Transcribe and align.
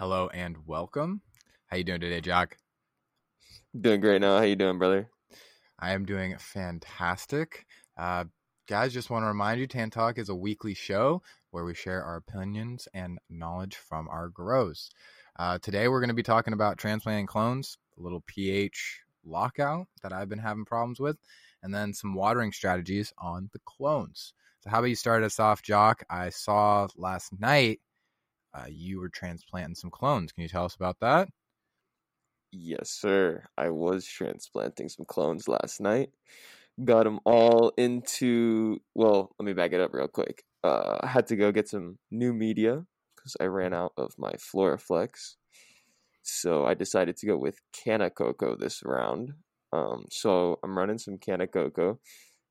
Hello 0.00 0.30
and 0.32 0.56
welcome. 0.64 1.20
How 1.66 1.76
you 1.76 1.84
doing 1.84 2.00
today, 2.00 2.22
Jock? 2.22 2.56
Doing 3.78 4.00
great 4.00 4.22
now. 4.22 4.38
How 4.38 4.44
you 4.44 4.56
doing, 4.56 4.78
brother? 4.78 5.10
I 5.78 5.92
am 5.92 6.06
doing 6.06 6.34
fantastic. 6.38 7.66
Uh, 7.98 8.24
guys, 8.66 8.94
just 8.94 9.10
want 9.10 9.24
to 9.24 9.26
remind 9.26 9.60
you, 9.60 9.66
Tent 9.66 9.92
Talk 9.92 10.16
is 10.16 10.30
a 10.30 10.34
weekly 10.34 10.72
show 10.72 11.20
where 11.50 11.66
we 11.66 11.74
share 11.74 12.02
our 12.02 12.16
opinions 12.16 12.88
and 12.94 13.18
knowledge 13.28 13.76
from 13.76 14.08
our 14.08 14.30
grows. 14.30 14.88
Uh, 15.38 15.58
today, 15.58 15.86
we're 15.86 16.00
going 16.00 16.08
to 16.08 16.14
be 16.14 16.22
talking 16.22 16.54
about 16.54 16.78
transplanting 16.78 17.26
clones, 17.26 17.76
a 17.98 18.02
little 18.02 18.24
pH 18.26 19.02
lockout 19.26 19.86
that 20.02 20.14
I've 20.14 20.30
been 20.30 20.38
having 20.38 20.64
problems 20.64 20.98
with, 20.98 21.18
and 21.62 21.74
then 21.74 21.92
some 21.92 22.14
watering 22.14 22.52
strategies 22.52 23.12
on 23.18 23.50
the 23.52 23.60
clones. 23.66 24.32
So, 24.60 24.70
how 24.70 24.78
about 24.78 24.88
you 24.88 24.96
start 24.96 25.24
us 25.24 25.38
off, 25.38 25.62
Jock? 25.62 26.04
I 26.08 26.30
saw 26.30 26.88
last 26.96 27.38
night 27.38 27.80
uh, 28.54 28.66
you 28.68 29.00
were 29.00 29.08
transplanting 29.08 29.74
some 29.74 29.90
clones. 29.90 30.32
Can 30.32 30.42
you 30.42 30.48
tell 30.48 30.64
us 30.64 30.74
about 30.74 31.00
that? 31.00 31.28
Yes, 32.52 32.90
sir. 32.90 33.44
I 33.56 33.70
was 33.70 34.06
transplanting 34.06 34.88
some 34.88 35.06
clones 35.06 35.46
last 35.46 35.80
night. 35.80 36.10
Got 36.84 37.04
them 37.04 37.20
all 37.24 37.72
into. 37.76 38.78
Well, 38.94 39.30
let 39.38 39.46
me 39.46 39.52
back 39.52 39.72
it 39.72 39.80
up 39.80 39.92
real 39.92 40.08
quick. 40.08 40.42
Uh, 40.64 40.98
I 41.00 41.06
had 41.06 41.26
to 41.28 41.36
go 41.36 41.52
get 41.52 41.68
some 41.68 41.98
new 42.10 42.32
media 42.32 42.84
because 43.16 43.36
I 43.40 43.44
ran 43.44 43.72
out 43.72 43.92
of 43.96 44.14
my 44.18 44.32
Floraflex. 44.32 45.36
So 46.22 46.64
I 46.64 46.74
decided 46.74 47.16
to 47.18 47.26
go 47.26 47.36
with 47.36 47.60
Canna 47.72 48.10
Coco 48.10 48.56
this 48.56 48.82
round. 48.84 49.34
Um, 49.72 50.06
so 50.10 50.58
I'm 50.64 50.76
running 50.76 50.98
some 50.98 51.18
Canna 51.18 51.46
Coco. 51.46 52.00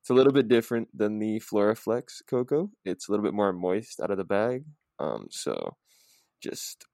It's 0.00 0.10
a 0.10 0.14
little 0.14 0.32
bit 0.32 0.48
different 0.48 0.88
than 0.96 1.18
the 1.18 1.40
Floraflex 1.40 2.22
Coco. 2.28 2.70
It's 2.84 3.08
a 3.08 3.12
little 3.12 3.24
bit 3.24 3.34
more 3.34 3.52
moist 3.52 4.00
out 4.00 4.10
of 4.10 4.16
the 4.16 4.24
bag. 4.24 4.64
Um, 4.98 5.26
so 5.30 5.76
just 6.40 6.84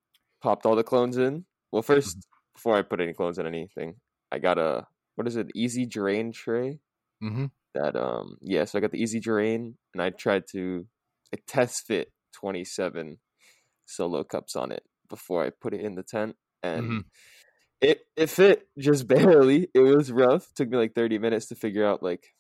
popped 0.43 0.67
all 0.67 0.77
the 0.77 0.85
clones 0.85 1.17
in. 1.17 1.45
Well, 1.73 1.83
1st 1.83 2.17
Mhm. 2.19 2.23
before 2.55 2.77
I 2.77 2.83
put 2.83 3.01
any 3.01 3.13
clones 3.13 3.39
in 3.39 3.47
anything, 3.47 3.97
I 4.33 4.39
got 4.39 4.59
a 4.59 4.87
what 5.17 5.27
is 5.27 5.37
it? 5.37 5.51
Easy 5.55 5.87
drain 5.87 6.33
tray. 6.33 6.81
Mm-hmm. 7.23 7.47
That 7.75 7.97
um 7.97 8.39
yeah, 8.41 8.65
so 8.65 8.79
I 8.79 8.81
got 8.83 8.93
the 8.93 9.03
easy 9.03 9.21
drain, 9.21 9.77
and 9.95 10.03
I 10.03 10.11
tried 10.11 10.45
to 10.53 10.87
I 11.35 11.39
test 11.47 11.87
fit 11.87 12.13
twenty 12.33 12.65
seven 12.65 13.19
solo 13.87 14.25
cups 14.25 14.57
on 14.57 14.73
it 14.73 14.85
before 15.09 15.45
I 15.45 15.51
put 15.51 15.75
it 15.75 15.81
in 15.81 15.95
the 15.95 16.03
tent, 16.03 16.37
and 16.63 16.85
Mhm. 16.91 17.05
it 17.81 18.07
it 18.17 18.31
fit 18.31 18.69
just 18.79 19.07
barely. 19.09 19.69
It 19.75 19.81
was 19.81 20.11
rough. 20.13 20.53
took 20.55 20.69
me 20.69 20.77
like 20.79 20.95
thirty 20.95 21.19
minutes 21.19 21.47
to 21.47 21.55
figure 21.55 21.85
out 21.87 22.03
like 22.03 22.35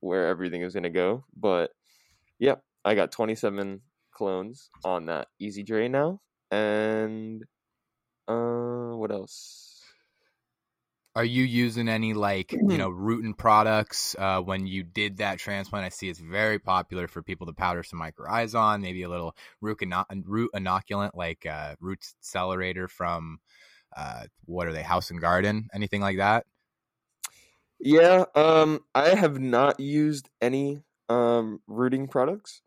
where 0.00 0.26
everything 0.28 0.62
was 0.62 0.74
gonna 0.74 0.90
go, 0.90 1.24
but 1.36 1.72
yep, 2.38 2.62
I 2.84 2.94
got 2.94 3.12
twenty 3.12 3.34
seven 3.34 3.82
clones 4.12 4.70
on 4.84 5.06
that 5.06 5.28
easy 5.40 5.62
drain 5.62 5.92
now, 5.92 6.20
and 6.54 7.44
uh, 8.28 8.96
what 8.96 9.10
else? 9.10 9.82
Are 11.16 11.24
you 11.24 11.44
using 11.44 11.88
any 11.88 12.12
like 12.12 12.52
you 12.52 12.78
know 12.78 12.90
Rootin 13.06 13.36
products 13.36 14.16
uh, 14.18 14.40
when 14.40 14.66
you 14.66 14.82
did 14.82 15.18
that 15.18 15.38
transplant? 15.38 15.84
I 15.84 15.90
see 15.90 16.08
it's 16.08 16.18
very 16.18 16.58
popular 16.58 17.06
for 17.06 17.22
people 17.22 17.46
to 17.46 17.52
powder 17.52 17.82
some 17.82 18.00
mycorrhizae 18.00 18.58
on, 18.58 18.80
maybe 18.80 19.02
a 19.02 19.08
little 19.08 19.36
root, 19.60 19.80
ino- 19.82 20.06
root 20.24 20.50
inoculant 20.54 21.10
like 21.14 21.46
uh, 21.46 21.76
root 21.80 22.04
accelerator 22.20 22.88
from 22.88 23.38
uh, 23.96 24.24
what 24.44 24.66
are 24.66 24.72
they, 24.72 24.82
House 24.82 25.10
and 25.10 25.20
Garden, 25.20 25.68
anything 25.72 26.00
like 26.00 26.16
that? 26.16 26.46
Yeah, 27.78 28.24
um, 28.34 28.80
I 28.94 29.10
have 29.10 29.38
not 29.38 29.78
used 29.78 30.30
any 30.40 30.82
um 31.08 31.60
rooting 31.66 32.08
products. 32.08 32.62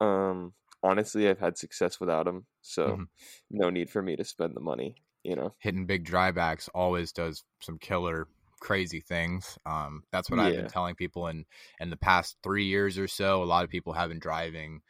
Um, 0.00 0.52
honestly, 0.82 1.28
I've 1.28 1.38
had 1.40 1.58
success 1.58 2.00
without 2.00 2.24
them, 2.26 2.46
so 2.62 3.00
Mhm. 3.00 3.08
no 3.50 3.70
need 3.70 3.90
for 3.90 4.02
me 4.02 4.16
to 4.16 4.24
spend 4.24 4.54
the 4.56 4.60
money. 4.60 4.96
You 5.24 5.36
know. 5.36 5.54
Hitting 5.58 5.86
big 5.86 6.04
drybacks 6.04 6.68
always 6.74 7.12
does 7.12 7.44
some 7.60 7.78
killer 7.78 8.28
crazy 8.60 9.00
things. 9.00 9.58
Um, 9.66 10.02
that's 10.12 10.30
what 10.30 10.40
I've 10.40 10.54
been 10.54 10.66
telling 10.66 10.94
people 10.94 11.26
in 11.28 11.44
in 11.80 11.90
the 11.90 11.96
past 11.96 12.36
three 12.42 12.64
years 12.66 12.98
or 12.98 13.08
so. 13.08 13.42
A 13.42 13.44
lot 13.44 13.64
of 13.64 13.70
people 13.70 13.92
have 13.92 14.08
been 14.08 14.18
driving 14.20 14.82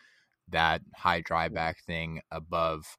that 0.48 0.82
high 0.96 1.22
dryback 1.22 1.78
thing 1.86 2.22
above 2.30 2.98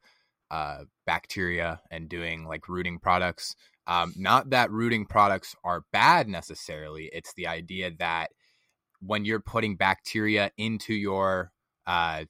uh, 0.51 0.85
bacteria 1.05 1.81
and 1.91 2.09
doing 2.09 2.45
like 2.45 2.69
rooting 2.69 2.99
products. 2.99 3.55
Um, 3.87 4.13
not 4.17 4.51
that 4.51 4.71
rooting 4.71 5.05
products 5.05 5.55
are 5.63 5.85
bad 5.91 6.27
necessarily. 6.27 7.09
It's 7.13 7.33
the 7.35 7.47
idea 7.47 7.91
that 7.99 8.31
when 9.01 9.25
you're 9.25 9.39
putting 9.41 9.75
bacteria 9.77 10.51
into 10.57 10.93
your, 10.93 11.51
uh, 11.87 12.25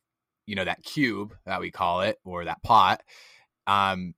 you 0.49 0.55
know, 0.55 0.65
that 0.65 0.83
cube 0.83 1.35
that 1.45 1.59
we 1.61 1.69
call 1.69 2.01
it 2.01 2.17
or 2.25 2.45
that 2.45 2.63
pot, 2.63 3.03
um, 3.67 4.15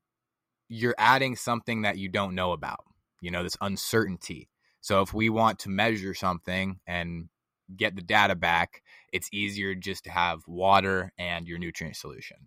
you're 0.69 0.96
adding 0.97 1.36
something 1.36 1.81
that 1.81 1.97
you 1.97 2.08
don't 2.08 2.36
know 2.36 2.53
about. 2.53 2.86
You 3.19 3.31
know, 3.31 3.44
this 3.44 3.58
uncertainty. 3.59 4.50
So 4.80 5.02
if 5.02 5.14
we 5.14 5.30
want 5.30 5.59
to 5.59 5.70
measure 5.70 6.14
something 6.14 6.80
and 6.88 7.28
get 7.75 7.97
the 7.97 8.02
data 8.02 8.36
back, 8.36 8.81
it's 9.12 9.28
easier 9.34 9.75
just 9.75 10.06
to 10.06 10.09
have 10.09 10.40
water 10.47 11.12
and 11.18 11.50
your 11.50 11.59
nutrient 11.59 11.97
solution. 11.97 12.38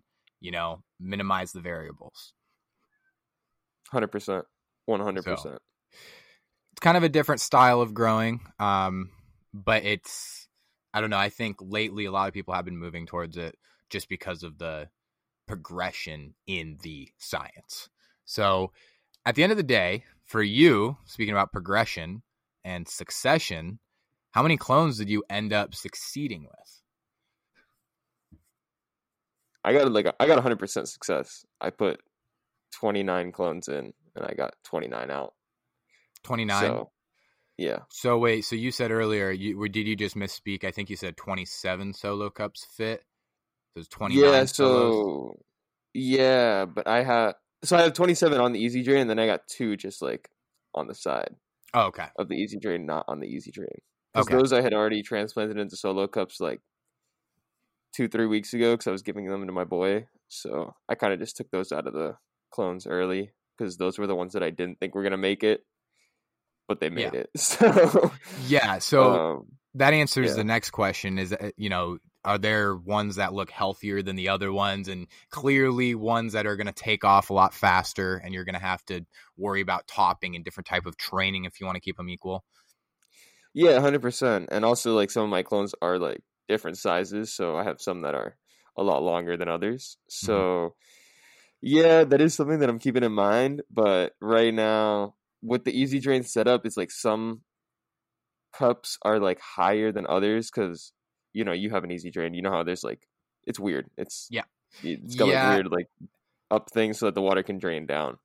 You 0.41 0.49
know, 0.49 0.81
minimize 0.99 1.51
the 1.51 1.61
variables. 1.61 2.33
Hundred 3.91 4.07
percent, 4.07 4.45
one 4.85 4.99
hundred 4.99 5.25
So- 5.25 5.35
percent. 5.35 5.59
It's 6.71 6.81
kind 6.81 6.97
of 6.97 7.03
a 7.03 7.09
different 7.09 7.39
style 7.39 7.81
of 7.81 7.93
growing, 7.93 8.41
um, 8.59 9.11
but 9.53 9.85
it's 9.85 10.49
I 10.91 11.01
don't 11.01 11.11
know. 11.11 11.19
I 11.19 11.29
think 11.29 11.57
lately 11.61 12.05
a 12.05 12.11
lot 12.11 12.27
of 12.27 12.33
people 12.33 12.55
have 12.55 12.65
been 12.65 12.77
moving 12.77 13.05
towards 13.05 13.37
it 13.37 13.55
just 13.89 14.09
because 14.09 14.43
of 14.43 14.57
the 14.57 14.89
progression 15.47 16.33
in 16.47 16.77
the 16.81 17.09
science. 17.17 17.89
So 18.25 18.71
at 19.25 19.35
the 19.35 19.43
end 19.43 19.51
of 19.51 19.57
the 19.57 19.63
day, 19.63 20.03
for 20.25 20.41
you, 20.41 20.97
speaking 21.05 21.33
about 21.33 21.51
progression 21.51 22.23
and 22.63 22.87
succession, 22.87 23.79
how 24.31 24.43
many 24.43 24.57
clones 24.57 24.97
did 24.97 25.09
you 25.09 25.23
end 25.29 25.53
up 25.53 25.75
succeeding 25.75 26.43
with? 26.43 26.81
I 29.63 29.73
got 29.73 29.91
like 29.91 30.05
a, 30.05 30.13
I 30.19 30.27
got 30.27 30.41
hundred 30.41 30.59
percent 30.59 30.87
success. 30.87 31.45
I 31.59 31.71
put 31.71 31.99
twenty 32.71 33.01
nine 33.01 33.31
clones 33.31 33.67
in, 33.67 33.93
and 34.15 34.25
I 34.25 34.33
got 34.33 34.53
twenty 34.63 34.87
nine 34.87 35.09
out. 35.09 35.33
29. 36.23 36.59
So, 36.59 36.91
yeah, 37.57 37.79
So 37.89 38.17
wait, 38.17 38.43
so 38.43 38.55
you 38.55 38.71
said 38.71 38.91
earlier, 38.91 39.31
you 39.31 39.69
did 39.69 39.87
you 39.87 39.95
just 39.95 40.15
misspeak? 40.15 40.63
I 40.63 40.71
think 40.71 40.89
you 40.89 40.97
said 40.97 41.15
27 41.15 41.93
solo 41.93 42.29
cups 42.29 42.65
fit. 42.75 43.03
It's 43.75 43.87
29 43.89 44.23
yeah. 44.23 44.45
solos. 44.45 44.93
So 45.35 45.39
yeah, 45.93 46.65
but 46.65 46.87
I 46.87 47.03
have 47.03 47.35
so 47.63 47.77
I 47.77 47.81
have 47.83 47.93
twenty 47.93 48.13
seven 48.15 48.39
on 48.41 48.51
the 48.51 48.59
easy 48.59 48.83
drain, 48.83 49.01
and 49.01 49.09
then 49.09 49.19
I 49.19 49.25
got 49.27 49.47
two 49.47 49.75
just 49.77 50.01
like 50.01 50.29
on 50.73 50.87
the 50.87 50.93
side 50.95 51.35
Oh, 51.73 51.85
okay. 51.87 52.07
of 52.17 52.27
the 52.27 52.35
easy 52.35 52.57
drain, 52.59 52.85
not 52.85 53.05
on 53.07 53.19
the 53.19 53.27
easy 53.27 53.51
drain. 53.51 53.67
Because 54.13 54.27
Okay. 54.27 54.37
those 54.37 54.53
I 54.53 54.61
had 54.61 54.73
already 54.73 55.01
transplanted 55.03 55.57
into 55.57 55.75
solo 55.75 56.07
cups 56.07 56.39
like 56.39 56.61
two, 57.93 58.07
three 58.07 58.25
weeks 58.27 58.53
ago 58.53 58.73
because 58.73 58.87
I 58.87 58.91
was 58.91 59.01
giving 59.03 59.25
them 59.27 59.45
to 59.47 59.53
my 59.53 59.63
boy. 59.63 60.07
So 60.27 60.73
I 60.89 60.95
kind 60.95 61.13
of 61.13 61.19
just 61.19 61.37
took 61.37 61.49
those 61.51 61.71
out 61.71 61.87
of 61.87 61.93
the 61.93 62.17
clones 62.51 62.87
early 62.87 63.31
because 63.57 63.77
those 63.77 63.97
were 63.97 64.07
the 64.07 64.15
ones 64.15 64.33
that 64.33 64.43
I 64.43 64.49
didn't 64.49 64.79
think 64.79 64.95
were 64.95 65.03
gonna 65.03 65.17
make 65.17 65.43
it, 65.43 65.65
but 66.67 66.79
they 66.79 66.89
made 66.89 67.13
Yeah. 67.13 67.21
it. 67.21 67.29
So 67.37 68.11
Yeah, 68.47 68.79
so 68.79 69.13
um, 69.37 69.45
that 69.75 69.93
answers 69.93 70.31
yeah. 70.31 70.35
the 70.35 70.43
next 70.43 70.71
question 70.71 71.17
is 71.19 71.31
uh, 71.33 71.51
you 71.57 71.69
know, 71.69 71.97
are 72.25 72.37
there 72.37 72.75
ones 72.75 73.15
that 73.15 73.33
look 73.33 73.49
healthier 73.49 74.01
than 74.01 74.15
the 74.15 74.29
other 74.29 74.51
ones 74.51 74.87
and 74.87 75.07
clearly 75.29 75.95
ones 75.95 76.33
that 76.33 76.45
are 76.45 76.57
going 76.57 76.67
to 76.67 76.73
take 76.73 77.05
off 77.05 77.29
a 77.29 77.33
lot 77.33 77.53
faster 77.53 78.17
and 78.17 78.33
you're 78.33 78.43
going 78.43 78.55
to 78.55 78.59
have 78.59 78.83
to 78.85 79.05
worry 79.37 79.61
about 79.61 79.87
topping 79.87 80.35
and 80.35 80.43
different 80.43 80.67
type 80.67 80.85
of 80.85 80.97
training 80.97 81.45
if 81.45 81.59
you 81.59 81.65
want 81.65 81.75
to 81.75 81.81
keep 81.81 81.97
them 81.97 82.09
equal? 82.09 82.43
yeah, 83.55 83.79
hundred 83.79 84.01
percent. 84.01 84.49
And 84.51 84.65
also 84.65 84.93
like 84.93 85.09
some 85.09 85.23
of 85.23 85.29
my 85.29 85.41
clones 85.41 85.73
are 85.81 85.97
like 85.97 86.21
different 86.49 86.77
sizes, 86.77 87.33
so 87.33 87.55
I 87.55 87.63
have 87.63 87.81
some 87.81 88.01
that 88.01 88.13
are 88.13 88.35
a 88.77 88.83
lot 88.83 89.01
longer 89.01 89.37
than 89.37 89.47
others. 89.47 89.97
Mm-hmm. 90.11 90.25
So 90.25 90.75
yeah, 91.61 92.03
that 92.03 92.19
is 92.19 92.35
something 92.35 92.59
that 92.59 92.69
I'm 92.69 92.79
keeping 92.79 93.03
in 93.03 93.13
mind. 93.13 93.63
But 93.71 94.11
right 94.21 94.53
now, 94.53 95.15
with 95.41 95.63
the 95.63 95.71
easy 95.71 95.99
drain 95.99 96.23
setup, 96.23 96.65
it's 96.65 96.75
like 96.75 96.91
some 96.91 97.41
cups 98.53 98.97
are 99.03 99.19
like 99.19 99.39
higher 99.39 99.93
than 99.93 100.05
others 100.07 100.51
because 100.53 100.91
you 101.35 101.43
know 101.43 101.51
you 101.51 101.69
have 101.69 101.83
an 101.83 101.91
easy 101.91 102.09
drain. 102.09 102.33
You 102.33 102.41
know 102.41 102.51
how 102.51 102.63
there's 102.63 102.83
like 102.83 103.07
it's 103.45 103.59
weird. 103.59 103.85
It's 103.97 104.27
Yeah. 104.31 104.45
It's 104.81 105.15
got 105.15 105.27
Yeah. 105.27 105.47
like 105.49 105.53
weird 105.55 105.71
like 105.71 105.89
up 106.49 106.71
things 106.71 106.97
so 106.99 107.05
that 107.07 107.15
the 107.15 107.21
water 107.21 107.43
can 107.43 107.59
drain 107.59 107.85
down. 107.85 108.17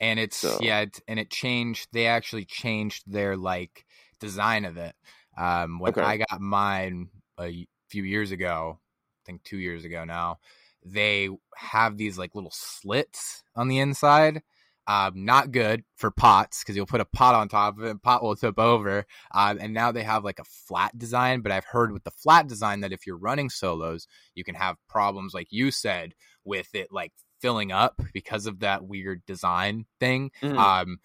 and 0.00 0.18
it's 0.18 0.36
So- 0.38 0.58
yeah 0.60 0.80
it, 0.80 1.00
and 1.06 1.18
it 1.20 1.30
changed 1.30 1.88
they 1.92 2.06
actually 2.06 2.44
changed 2.44 3.04
their 3.06 3.36
like 3.36 3.84
design 4.18 4.64
of 4.64 4.76
it 4.76 4.94
um 5.38 5.78
when 5.78 5.92
Okay. 5.92 6.00
i 6.02 6.16
got 6.16 6.40
mine 6.40 7.08
a 7.38 7.66
few 7.88 8.02
years 8.02 8.30
ago 8.32 8.78
i 8.80 9.20
think 9.26 9.42
two 9.44 9.58
years 9.58 9.84
ago 9.84 10.04
now 10.04 10.38
they 10.84 11.28
have 11.56 11.96
these 11.96 12.18
like 12.18 12.34
little 12.34 12.50
slits 12.52 13.42
on 13.54 13.68
the 13.68 13.78
inside 13.78 14.42
um, 14.86 15.24
not 15.24 15.52
good 15.52 15.84
for 15.96 16.10
pots 16.10 16.62
because 16.62 16.76
you'll 16.76 16.86
put 16.86 17.00
a 17.00 17.04
pot 17.04 17.34
on 17.34 17.48
top 17.48 17.78
of 17.78 17.84
it 17.84 17.90
and 17.90 18.02
pot 18.02 18.22
will 18.22 18.36
tip 18.36 18.58
over 18.58 19.04
um, 19.34 19.58
and 19.60 19.72
now 19.72 19.92
they 19.92 20.02
have 20.02 20.24
like 20.24 20.38
a 20.38 20.44
flat 20.44 20.96
design 20.98 21.40
but 21.40 21.52
i've 21.52 21.64
heard 21.64 21.92
with 21.92 22.04
the 22.04 22.10
flat 22.10 22.46
design 22.48 22.80
that 22.80 22.92
if 22.92 23.06
you're 23.06 23.16
running 23.18 23.48
solos 23.50 24.06
you 24.34 24.44
can 24.44 24.54
have 24.54 24.76
problems 24.88 25.34
like 25.34 25.48
you 25.50 25.70
said 25.70 26.14
with 26.44 26.74
it 26.74 26.88
like 26.90 27.12
filling 27.40 27.72
up 27.72 28.00
because 28.12 28.46
of 28.46 28.60
that 28.60 28.84
weird 28.84 29.20
design 29.26 29.84
thing. 29.98 30.30
Mhm. 30.40 30.56
Um, 30.56 30.98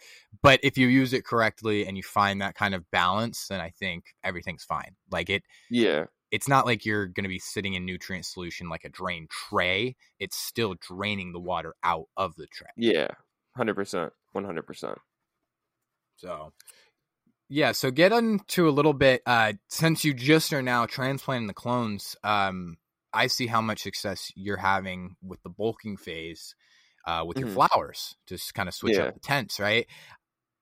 but 0.43 0.59
if 0.61 0.77
you 0.77 0.87
use 0.87 1.11
it 1.11 1.25
correctly 1.25 1.87
and 1.87 1.97
you 1.97 2.03
find 2.03 2.41
that 2.41 2.53
kind 2.53 2.75
of 2.75 2.89
balance, 2.91 3.47
then 3.47 3.59
I 3.59 3.71
think 3.71 4.05
everything's 4.23 4.63
fine. 4.63 4.95
Like 5.11 5.31
it, 5.31 5.41
yeah, 5.71 6.05
it's 6.29 6.47
not 6.47 6.65
like 6.67 6.85
you're 6.85 7.07
going 7.07 7.23
to 7.23 7.29
be 7.29 7.39
sitting 7.39 7.73
in 7.73 7.85
nutrient 7.85 8.25
solution 8.25 8.69
like 8.69 8.83
a 8.85 8.89
drain 8.89 9.27
tray. 9.49 9.95
It's 10.19 10.37
still 10.37 10.75
draining 10.79 11.33
the 11.33 11.39
water 11.39 11.73
out 11.83 12.05
of 12.15 12.35
the 12.35 12.45
tray. 12.47 12.69
yeah, 12.75 13.07
hundred 13.57 13.75
percent, 13.75 14.13
one 14.31 14.45
hundred 14.45 14.65
percent. 14.65 14.97
So, 16.15 16.53
yeah. 17.49 17.73
So 17.73 17.91
get 17.91 18.11
into 18.11 18.69
a 18.69 18.71
little 18.71 18.93
bit. 18.93 19.21
Uh, 19.25 19.53
since 19.69 20.05
you 20.05 20.13
just 20.13 20.53
are 20.53 20.61
now 20.61 20.85
transplanting 20.85 21.47
the 21.47 21.53
clones, 21.53 22.15
um, 22.23 22.77
I 23.13 23.27
see 23.27 23.47
how 23.47 23.61
much 23.61 23.81
success 23.81 24.31
you're 24.35 24.57
having 24.57 25.15
with 25.21 25.41
the 25.43 25.49
bulking 25.49 25.97
phase, 25.97 26.55
uh, 27.05 27.23
with 27.25 27.37
your 27.37 27.49
Mhm. 27.49 27.53
flowers. 27.69 28.15
Just 28.27 28.53
kind 28.53 28.69
of 28.69 28.75
switch 28.75 28.97
Yeah. 28.97 29.05
up 29.05 29.13
the 29.13 29.19
tents, 29.19 29.59
right? 29.59 29.87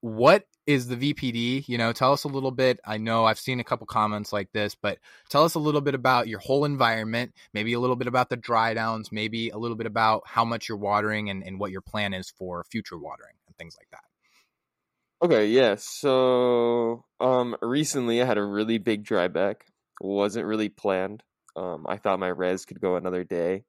What 0.06 0.46
is 0.68 0.88
the 0.88 0.96
VPD? 0.96 1.68
You 1.68 1.80
know, 1.80 1.92
tell 1.92 2.14
us 2.14 2.26
a 2.26 2.28
little 2.28 2.52
bit. 2.52 2.80
I 2.86 3.00
know 3.00 3.26
I've 3.26 3.40
seen 3.40 3.60
a 3.60 3.64
couple 3.64 3.88
comments 3.88 4.32
like 4.32 4.52
this, 4.52 4.76
but 4.76 5.00
tell 5.30 5.44
us 5.44 5.56
a 5.56 5.60
little 5.60 5.82
bit 5.82 5.96
about 5.96 6.28
your 6.28 6.38
whole 6.38 6.64
environment, 6.64 7.34
maybe 7.56 7.74
a 7.74 7.80
little 7.80 7.96
bit 7.96 8.06
about 8.06 8.30
the 8.30 8.38
dry 8.38 8.76
downs, 8.76 9.12
maybe 9.12 9.50
a 9.50 9.58
little 9.58 9.76
bit 9.76 9.88
about 9.88 10.22
how 10.28 10.46
much 10.46 10.70
you're 10.70 10.78
watering 10.78 11.32
and, 11.32 11.42
and 11.42 11.60
what 11.60 11.72
your 11.72 11.82
plan 11.82 12.14
is 12.14 12.30
for 12.30 12.64
future 12.66 13.00
watering 13.00 13.34
and 13.48 13.58
things 13.58 13.76
like 13.80 13.88
that. 13.94 15.26
Okay, 15.26 15.48
yeah. 15.48 15.74
So, 15.80 17.04
um, 17.20 17.56
recently 17.64 18.22
I 18.22 18.26
had 18.26 18.38
a 18.38 18.44
really 18.44 18.78
big 18.78 19.02
dry 19.02 19.28
back. 19.28 19.66
wasn't 20.00 20.46
really 20.46 20.70
planned. 20.70 21.24
Um, 21.56 21.88
I 21.90 21.98
thought 21.98 22.20
my 22.20 22.28
res 22.28 22.66
could 22.66 22.80
go 22.80 22.96
another 22.96 23.24
day, 23.24 23.64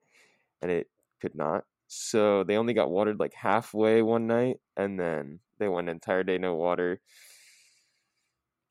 and 0.61 0.71
it 0.71 0.91
could 1.23 1.35
not. 1.35 1.65
So 1.89 2.45
they 2.45 2.57
only 2.57 2.75
got 2.75 2.91
watered 2.91 3.21
like 3.21 3.35
halfway 3.35 4.03
one 4.03 4.27
night, 4.27 4.57
and 4.77 4.99
then 4.99 5.41
they 5.59 5.69
went 5.69 5.89
an 5.89 5.95
entire 5.95 6.25
day 6.25 6.39
no 6.39 6.55
water. 6.55 7.01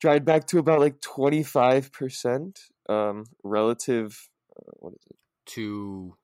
Dried 0.00 0.24
back 0.24 0.46
to 0.48 0.58
about 0.58 0.80
like 0.80 1.00
twenty 1.00 1.42
five 1.42 1.92
percent. 1.92 2.60
Um, 2.88 3.24
relative. 3.42 4.28
Uh, 4.54 4.70
what 4.76 4.92
is 4.92 5.06
it? 5.10 5.16
To 5.52 6.16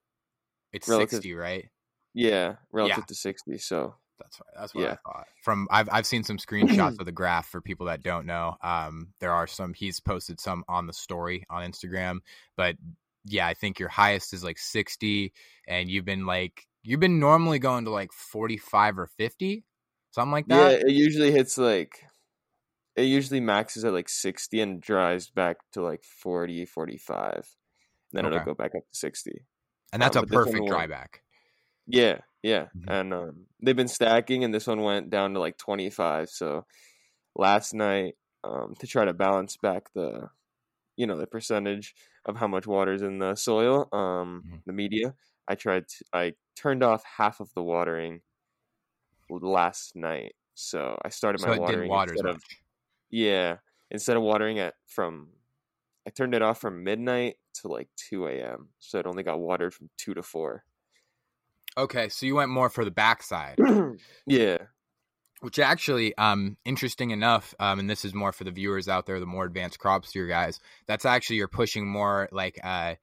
it's 0.73 0.89
Relative- 0.89 1.11
60, 1.11 1.35
right? 1.35 1.69
Yeah, 2.15 2.57
relative 2.73 3.07
to 3.07 3.15
sixty. 3.15 3.57
So 3.59 3.95
That's 4.19 4.39
right. 4.41 4.61
That's 4.61 4.75
what 4.75 4.85
I 4.91 4.97
thought. 4.97 5.27
From 5.43 5.67
I've 5.71 5.89
I've 5.91 6.07
seen 6.07 6.25
some 6.25 6.37
screenshots 6.37 6.99
of 7.01 7.07
the 7.07 7.13
graph 7.13 7.49
for 7.49 7.63
people 7.63 7.87
that 7.87 8.03
don't 8.03 8.27
know. 8.27 8.57
Um, 8.63 9.15
there 9.21 9.33
are 9.33 9.47
some. 9.47 9.73
He's 9.73 10.01
posted 10.01 10.41
some 10.41 10.65
on 10.69 10.87
the 10.87 10.93
story 10.93 11.47
on 11.49 11.71
Instagram, 11.71 12.19
but 12.57 12.77
yeah, 13.25 13.47
I 13.47 13.55
think 13.55 13.79
your 13.79 13.89
highest 13.89 14.35
is 14.35 14.45
like 14.45 14.59
sixty, 14.59 15.33
and 15.67 15.89
you've 15.89 16.05
been 16.05 16.27
like 16.27 16.67
you've 16.83 17.01
been 17.01 17.21
normally 17.21 17.59
going 17.59 17.85
to 17.87 17.91
like 17.91 18.13
forty 18.13 18.57
five 18.59 18.99
or 18.99 19.07
fifty, 19.07 19.65
something 20.11 20.33
like 20.33 20.49
that. 20.49 20.71
yeah, 20.71 20.77
it 20.81 20.91
usually 20.91 21.31
hits 21.33 21.59
like. 21.59 22.05
It 22.97 23.05
usually 23.05 23.41
maxes 23.41 23.85
at 23.85 23.93
like 23.95 24.09
60 24.11 24.61
and 24.61 24.81
dries 24.83 25.31
back 25.31 25.59
to 25.73 25.83
like 25.83 26.05
40, 26.05 26.67
45. 26.67 27.49
Then 28.13 28.25
Okay. 28.25 28.27
it'll 28.27 28.41
go 28.41 28.55
back 28.55 28.75
up 28.77 28.85
to 28.91 28.97
60. 28.99 29.47
and 29.93 30.03
that's 30.03 30.17
um, 30.17 30.17
a 30.17 30.23
but 30.23 30.31
this 30.31 30.45
one 30.45 30.57
perfect 30.57 30.67
dry 30.67 30.87
back. 30.87 31.23
Yeah, 31.87 32.21
yeah. 32.43 32.69
Mhm. 32.75 32.89
And 32.89 33.13
um, 33.15 33.47
they've 33.63 33.77
been 33.77 33.89
stacking, 33.89 34.45
and 34.45 34.53
this 34.55 34.67
one 34.67 34.83
went 34.83 35.11
down 35.11 35.35
to 35.35 35.41
like 35.41 35.59
25. 35.59 36.29
So 36.31 36.67
last 37.37 37.75
night, 37.75 38.17
um, 38.45 38.75
to 38.81 38.87
try 38.87 39.05
to 39.05 39.15
balance 39.15 39.57
back 39.59 39.93
the, 39.95 40.31
you 40.97 41.07
know, 41.07 41.19
the 41.19 41.27
percentage 41.27 41.95
of 42.27 42.37
how 42.37 42.49
much 42.49 42.67
water's 42.67 43.03
in 43.03 43.19
the 43.21 43.35
soil, 43.37 43.89
um, 43.93 44.45
Mhm. 44.45 44.63
the 44.67 44.73
media, 44.75 45.15
I 45.49 45.57
tried 45.57 45.89
to, 45.89 46.05
I 46.15 46.35
turned 46.57 46.83
off 46.83 47.03
half 47.19 47.41
of 47.41 47.53
the 47.55 47.63
watering 47.63 48.21
last 49.31 49.97
night. 49.97 50.35
So 50.55 50.99
I 51.05 51.09
started 51.09 51.41
So 51.41 51.49
my 51.49 51.55
it 51.55 51.61
watering 51.61 51.79
didn't 51.81 51.91
water 51.91 52.13
instead 52.13 52.25
much. 52.25 52.37
of 52.37 52.43
yeah, 53.11 53.57
instead 53.91 54.17
of 54.17 54.23
watering 54.23 54.57
it 54.59 54.75
from, 54.87 55.29
I 56.07 56.11
turned 56.11 56.35
it 56.35 56.43
off 56.43 56.61
from 56.61 56.83
midnight 56.85 57.37
to 57.61 57.69
like 57.69 57.89
2 58.09 58.27
a.m. 58.27 58.69
So 58.79 58.99
it 58.99 59.07
only 59.07 59.23
got 59.23 59.39
watered 59.41 59.75
from 59.75 59.91
2 59.99 60.15
to 60.15 60.23
4. 60.23 60.65
Okay, 61.77 62.09
so 62.09 62.27
you 62.27 62.35
went 62.35 62.51
more 62.51 62.69
for 62.69 62.85
the 62.85 62.91
backside. 62.91 63.59
yeah. 64.27 64.59
which 65.41 65.59
actually 65.59 66.17
um 66.19 66.57
interesting 66.65 67.11
enough 67.11 67.55
um 67.59 67.79
and 67.81 67.91
this 67.91 68.05
is 68.05 68.15
more 68.15 68.31
for 68.33 68.45
the 68.45 68.51
viewers 68.53 68.89
out 68.89 69.07
there 69.07 69.19
the 69.19 69.27
more 69.27 69.45
advanced 69.45 69.79
crop 69.79 70.07
steer 70.07 70.27
guys 70.29 70.61
that's 70.87 71.05
actually 71.05 71.37
you're 71.37 71.49
pushing 71.49 71.87
more 71.87 72.29
like 72.31 72.61
uh 72.63 72.95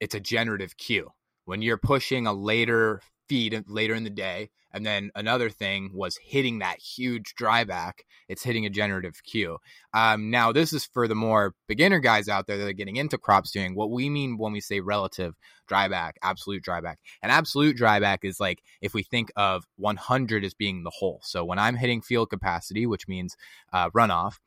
it's 0.00 0.14
a 0.14 0.20
generative 0.20 0.76
cue 0.78 1.10
when 1.44 1.62
you're 1.62 1.78
pushing 1.78 2.26
a 2.26 2.32
later 2.32 3.00
feed 3.28 3.64
later 3.68 3.94
in 3.94 4.02
the 4.02 4.10
day 4.10 4.50
and 4.72 4.84
then 4.84 5.10
another 5.14 5.50
thing 5.50 5.90
was 5.94 6.18
hitting 6.20 6.58
that 6.58 6.80
huge 6.80 7.34
dry 7.36 7.62
back 7.62 8.04
it's 8.28 8.42
hitting 8.42 8.66
a 8.66 8.70
generative 8.70 9.22
cue 9.22 9.56
um 9.94 10.30
now 10.30 10.50
this 10.50 10.72
is 10.72 10.84
for 10.84 11.06
the 11.06 11.14
more 11.14 11.54
beginner 11.68 12.00
guys 12.00 12.28
out 12.28 12.48
there 12.48 12.58
that 12.58 12.66
are 12.66 12.72
getting 12.72 12.96
into 12.96 13.16
crop 13.16 13.46
steering 13.46 13.76
what 13.76 13.90
we 13.90 14.10
mean 14.10 14.36
when 14.36 14.52
we 14.52 14.60
say 14.60 14.80
relative 14.80 15.36
dry 15.68 15.86
back 15.86 16.16
absolute 16.24 16.60
dry 16.60 16.80
back 16.80 16.98
and 17.22 17.30
absolute 17.30 17.76
dry 17.76 18.00
back 18.00 18.24
is 18.24 18.40
like 18.40 18.60
if 18.80 18.94
we 18.94 19.04
think 19.04 19.30
of 19.36 19.64
100 19.76 20.44
as 20.44 20.54
being 20.54 20.82
the 20.82 20.90
whole. 20.90 21.20
So 21.22 21.44
when 21.44 21.58
I'm 21.58 21.76
hitting 21.76 22.02
field 22.02 22.30
capacity, 22.30 22.86
which 22.86 23.08
means 23.08 23.36
uh, 23.72 23.90
runoff, 23.90 24.38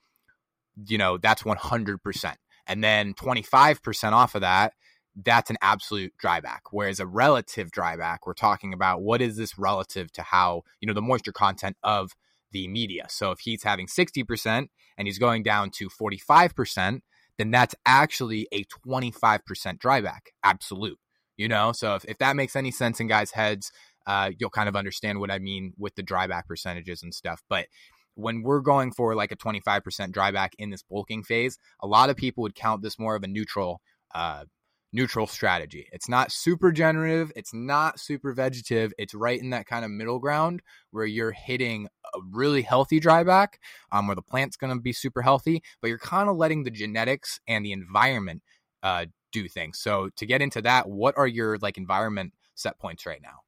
you 0.87 0.97
know, 0.97 1.17
that's 1.17 1.43
100%. 1.43 2.35
And 2.65 2.83
then 2.83 3.13
25% 3.13 4.11
off 4.13 4.35
of 4.35 4.41
that, 4.41 4.73
that's 5.15 5.49
an 5.49 5.57
absolute 5.61 6.13
dryback. 6.21 6.59
Whereas 6.71 6.99
a 6.99 7.05
relative 7.05 7.71
dryback, 7.71 8.19
we're 8.25 8.33
talking 8.33 8.73
about 8.73 9.01
what 9.01 9.21
is 9.21 9.37
this 9.37 9.57
relative 9.57 10.11
to 10.13 10.23
how, 10.23 10.63
you 10.79 10.87
know, 10.87 10.93
the 10.93 11.01
moisture 11.01 11.31
content 11.31 11.77
of 11.83 12.11
the 12.51 12.67
media. 12.67 13.05
So 13.09 13.31
if 13.31 13.39
he's 13.39 13.63
having 13.63 13.87
60% 13.87 14.67
and 14.97 15.07
he's 15.07 15.19
going 15.19 15.43
down 15.43 15.71
to 15.71 15.89
45%, 15.89 17.01
then 17.37 17.51
that's 17.51 17.75
actually 17.85 18.47
a 18.51 18.63
25% 18.87 19.41
dryback. 19.79 20.19
Absolute. 20.43 20.99
You 21.35 21.47
know, 21.47 21.71
so 21.71 21.95
if, 21.95 22.05
if 22.05 22.19
that 22.19 22.35
makes 22.35 22.55
any 22.55 22.71
sense 22.71 22.99
in 22.99 23.07
guys' 23.07 23.31
heads, 23.31 23.71
uh, 24.05 24.31
you'll 24.37 24.49
kind 24.51 24.69
of 24.69 24.75
understand 24.75 25.19
what 25.19 25.31
I 25.31 25.39
mean 25.39 25.73
with 25.77 25.95
the 25.95 26.03
dryback 26.03 26.45
percentages 26.45 27.01
and 27.01 27.13
stuff. 27.13 27.41
But 27.49 27.67
when 28.15 28.43
we're 28.43 28.61
going 28.61 28.91
for 28.91 29.15
like 29.15 29.31
a 29.31 29.35
25% 29.35 29.81
dryback 30.11 30.49
in 30.59 30.69
this 30.69 30.83
bulking 30.83 31.23
phase, 31.23 31.57
a 31.81 31.87
lot 31.87 32.09
of 32.09 32.17
people 32.17 32.43
would 32.43 32.55
count 32.55 32.83
this 32.83 32.99
more 32.99 33.15
of 33.15 33.23
a 33.23 33.27
neutral, 33.27 33.81
uh, 34.13 34.45
neutral 34.93 35.27
strategy. 35.27 35.87
It's 35.91 36.07
not 36.07 36.31
super 36.31 36.71
generative. 36.71 37.31
It's 37.35 37.53
not 37.53 37.99
super 37.99 38.31
vegetative. 38.31 38.93
It's 38.97 39.13
right 39.13 39.41
in 39.41 39.49
that 39.49 39.65
kind 39.65 39.83
of 39.83 39.91
middle 39.91 40.19
ground 40.19 40.61
where 40.91 41.05
you're 41.05 41.31
hitting 41.31 41.87
a 42.15 42.19
really 42.31 42.61
healthy 42.61 43.01
dryback, 43.01 43.55
um, 43.91 44.07
where 44.07 44.15
the 44.15 44.21
plant's 44.21 44.55
going 44.55 44.73
to 44.73 44.79
be 44.79 44.93
super 44.93 45.21
healthy, 45.21 45.63
but 45.81 45.87
you're 45.87 45.97
kind 45.97 46.29
of 46.29 46.37
letting 46.37 46.63
the 46.63 46.71
genetics 46.71 47.39
and 47.47 47.65
the 47.65 47.71
environment, 47.71 48.43
uh, 48.83 49.07
do 49.31 49.47
things. 49.47 49.79
So 49.79 50.09
to 50.17 50.25
get 50.25 50.41
into 50.41 50.61
that, 50.61 50.87
what 50.87 51.17
are 51.17 51.27
your 51.27 51.57
like 51.57 51.77
environment 51.77 52.33
set 52.53 52.79
points 52.79 53.05
right 53.05 53.21
now? 53.21 53.39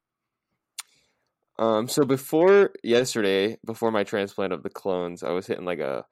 Um, 1.64 1.88
so 1.88 2.04
before 2.04 2.72
yesterday, 2.84 3.58
before 3.64 3.92
my 3.92 4.04
transplant 4.04 4.52
of 4.52 4.64
the 4.64 4.70
clones, 4.70 5.24
I 5.24 5.30
was 5.30 5.48
hitting 5.48 5.64
like 5.64 5.80
a 5.80 6.06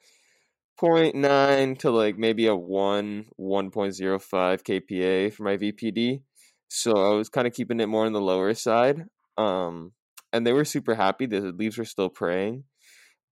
0.9 0.82 1.78
to 1.80 1.92
like 1.92 2.18
maybe 2.18 2.48
a 2.48 2.56
1, 2.56 3.26
1.05 3.40 4.22
kPa 4.64 5.34
for 5.34 5.44
my 5.44 5.58
VPD. 5.58 6.22
So 6.68 6.92
I 6.92 7.16
was 7.16 7.30
kind 7.30 7.48
of 7.48 7.54
keeping 7.54 7.80
it 7.80 7.88
more 7.88 8.06
on 8.06 8.14
the 8.14 8.22
lower 8.22 8.54
side. 8.54 9.06
Um, 9.38 9.94
and 10.32 10.46
they 10.46 10.54
were 10.54 10.66
super 10.66 10.96
happy. 10.96 11.28
The 11.28 11.42
leaves 11.52 11.78
were 11.78 11.86
still 11.86 12.10
praying. 12.10 12.64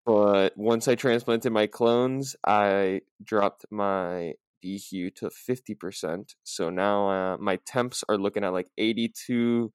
But 0.05 0.53
once 0.55 0.87
I 0.87 0.95
transplanted 0.95 1.51
my 1.51 1.67
clones, 1.67 2.35
I 2.45 3.01
dropped 3.23 3.65
my 3.71 4.33
DHU 4.63 5.09
to 5.17 5.29
50%. 5.29 6.35
So 6.43 6.69
now 6.69 7.09
uh, 7.09 7.37
my 7.37 7.57
temps 7.65 8.03
are 8.07 8.17
looking 8.17 8.43
at 8.43 8.53
like 8.53 8.67
82 8.77 9.71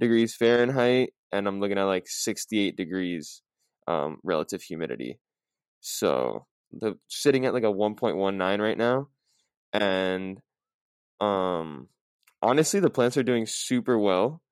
degrees 0.00 0.34
Fahrenheit, 0.34 1.10
and 1.32 1.46
I'm 1.46 1.60
looking 1.60 1.78
at 1.78 1.84
like 1.84 2.06
68 2.06 2.76
degrees 2.76 3.42
um, 3.86 4.18
relative 4.22 4.62
humidity. 4.62 5.18
So 5.80 6.46
the 6.72 6.98
sitting 7.08 7.46
at 7.46 7.54
like 7.54 7.62
a 7.62 7.66
1.19 7.66 8.60
right 8.60 8.78
now, 8.78 9.08
and 9.72 10.40
um, 11.20 11.88
honestly, 12.42 12.80
the 12.80 12.90
plants 12.90 13.16
are 13.16 13.22
doing 13.22 13.46
super 13.46 13.98
well. 13.98 14.42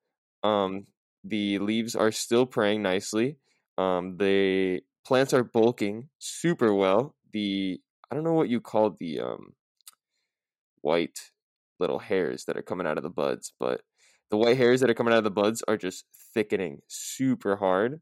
Um, 0.42 0.86
the 1.22 1.58
leaves 1.58 1.94
are 1.94 2.12
still 2.12 2.46
praying 2.46 2.82
nicely. 2.82 3.38
Um, 3.78 4.16
the 4.18 4.80
plants 5.06 5.32
are 5.32 5.44
bulking 5.44 6.08
super 6.18 6.72
well. 6.74 7.14
The 7.32 7.80
I 8.10 8.14
don't 8.14 8.24
know 8.24 8.34
what 8.34 8.48
you 8.48 8.60
call 8.60 8.90
the 8.90 9.20
um 9.20 9.54
white 10.82 11.30
little 11.80 11.98
hairs 11.98 12.44
that 12.44 12.56
are 12.56 12.62
coming 12.62 12.86
out 12.86 12.98
of 12.98 13.02
the 13.02 13.10
buds, 13.10 13.52
but 13.58 13.80
the 14.30 14.36
white 14.36 14.56
hairs 14.56 14.80
that 14.80 14.90
are 14.90 14.94
coming 14.94 15.12
out 15.12 15.18
of 15.18 15.24
the 15.24 15.30
buds 15.30 15.62
are 15.66 15.76
just 15.76 16.04
thickening 16.34 16.80
super 16.88 17.56
hard. 17.56 18.00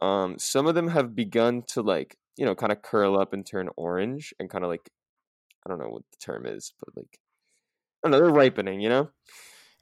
Um, 0.00 0.38
some 0.38 0.66
of 0.66 0.74
them 0.74 0.88
have 0.88 1.14
begun 1.14 1.62
to 1.68 1.82
like, 1.82 2.16
you 2.36 2.44
know, 2.46 2.54
kind 2.54 2.72
of 2.72 2.82
curl 2.82 3.18
up 3.18 3.32
and 3.32 3.46
turn 3.46 3.68
orange 3.76 4.34
and 4.38 4.50
kind 4.50 4.64
of 4.64 4.70
like, 4.70 4.90
I 5.66 5.70
don't 5.70 5.78
know 5.78 5.88
what 5.88 6.02
the 6.10 6.18
term 6.18 6.46
is, 6.46 6.72
but 6.80 6.96
like, 6.96 7.18
I 8.04 8.08
don't 8.08 8.12
know, 8.12 8.18
they're 8.18 8.30
ripening, 8.34 8.80
you 8.80 8.88
know? 8.88 9.10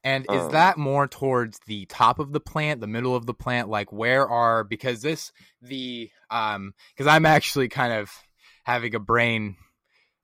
And 0.05 0.27
is 0.31 0.43
Um, 0.43 0.53
that 0.53 0.79
more 0.79 1.07
towards 1.07 1.61
the 1.67 1.87
top 1.87 2.19
of 2.19 2.33
the 2.33 2.41
plant, 2.41 2.81
the 2.81 2.87
middle 2.89 3.15
of 3.15 3.27
the 3.27 3.35
plant? 3.35 3.69
Like 3.69 3.93
where 3.93 4.29
are 4.29 4.65
because 4.65 5.01
this 5.03 5.33
the 5.61 6.11
um 6.31 6.75
because 6.95 7.07
I'm 7.07 7.25
actually 7.27 7.69
kind 7.69 7.93
of 7.93 8.11
having 8.65 8.95
a 8.95 9.01
brain 9.01 9.57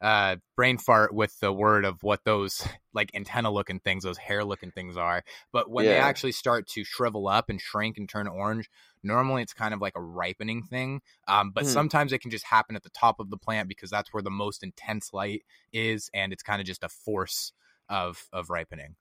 uh 0.01 0.37
brain 0.57 0.79
fart 0.79 1.13
with 1.15 1.39
the 1.41 1.53
word 1.53 1.85
of 1.85 2.03
what 2.03 2.25
those 2.25 2.67
like 2.93 3.11
antenna 3.15 3.53
looking 3.53 3.79
things, 3.79 4.03
those 4.03 4.19
hair 4.19 4.45
looking 4.45 4.73
things 4.73 4.97
are. 4.97 5.23
But 5.53 5.71
when 5.71 5.87
they 5.87 5.99
actually 5.99 6.33
start 6.33 6.67
to 6.71 6.83
shrivel 6.85 7.29
up 7.29 7.49
and 7.49 7.61
shrink 7.61 7.99
and 7.99 8.09
turn 8.09 8.27
orange, 8.27 8.69
normally 9.03 9.43
it's 9.43 9.53
kind 9.55 9.75
of 9.75 9.81
like 9.81 9.95
a 9.97 10.01
ripening 10.01 10.63
thing. 10.63 11.01
Um, 11.27 11.51
but 11.51 11.65
Hmm. 11.65 11.71
sometimes 11.73 12.13
it 12.13 12.21
can 12.21 12.31
just 12.31 12.45
happen 12.45 12.77
at 12.77 12.83
the 12.83 12.91
top 12.91 13.21
of 13.21 13.31
the 13.31 13.37
plant 13.37 13.69
because 13.69 13.91
that's 13.91 14.13
where 14.13 14.23
the 14.23 14.31
most 14.31 14.63
intense 14.63 15.13
light 15.13 15.45
is, 15.73 16.11
and 16.15 16.33
it's 16.33 16.43
kind 16.43 16.61
of 16.61 16.67
just 16.67 16.85
a 16.85 16.89
force 16.89 17.53
of 17.89 18.27
of 18.33 18.51
ripening. 18.51 18.97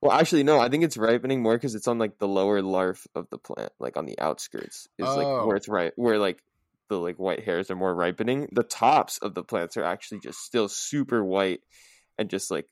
Well, 0.00 0.12
actually, 0.12 0.44
no. 0.44 0.60
I 0.60 0.68
think 0.68 0.84
it's 0.84 0.96
ripening 0.96 1.42
more 1.42 1.54
because 1.56 1.74
it's 1.74 1.88
on 1.88 1.98
like 1.98 2.18
the 2.18 2.28
lower 2.28 2.62
larf 2.62 3.06
of 3.14 3.28
the 3.30 3.38
plant, 3.38 3.72
like 3.80 3.96
on 3.96 4.06
the 4.06 4.18
outskirts. 4.18 4.86
Is 4.96 5.16
like 5.16 5.26
Oh. 5.26 5.46
where 5.46 5.56
it's 5.56 5.68
right, 5.68 5.92
where 5.96 6.18
like 6.18 6.42
the 6.88 6.98
like 6.98 7.18
white 7.18 7.44
hairs 7.44 7.70
are 7.70 7.76
more 7.76 7.94
ripening. 7.94 8.48
The 8.52 8.62
tops 8.62 9.18
of 9.18 9.34
the 9.34 9.42
plants 9.42 9.76
are 9.76 9.82
actually 9.82 10.20
just 10.20 10.38
still 10.40 10.68
super 10.68 11.24
white 11.24 11.60
and 12.16 12.30
just 12.30 12.50
like 12.50 12.66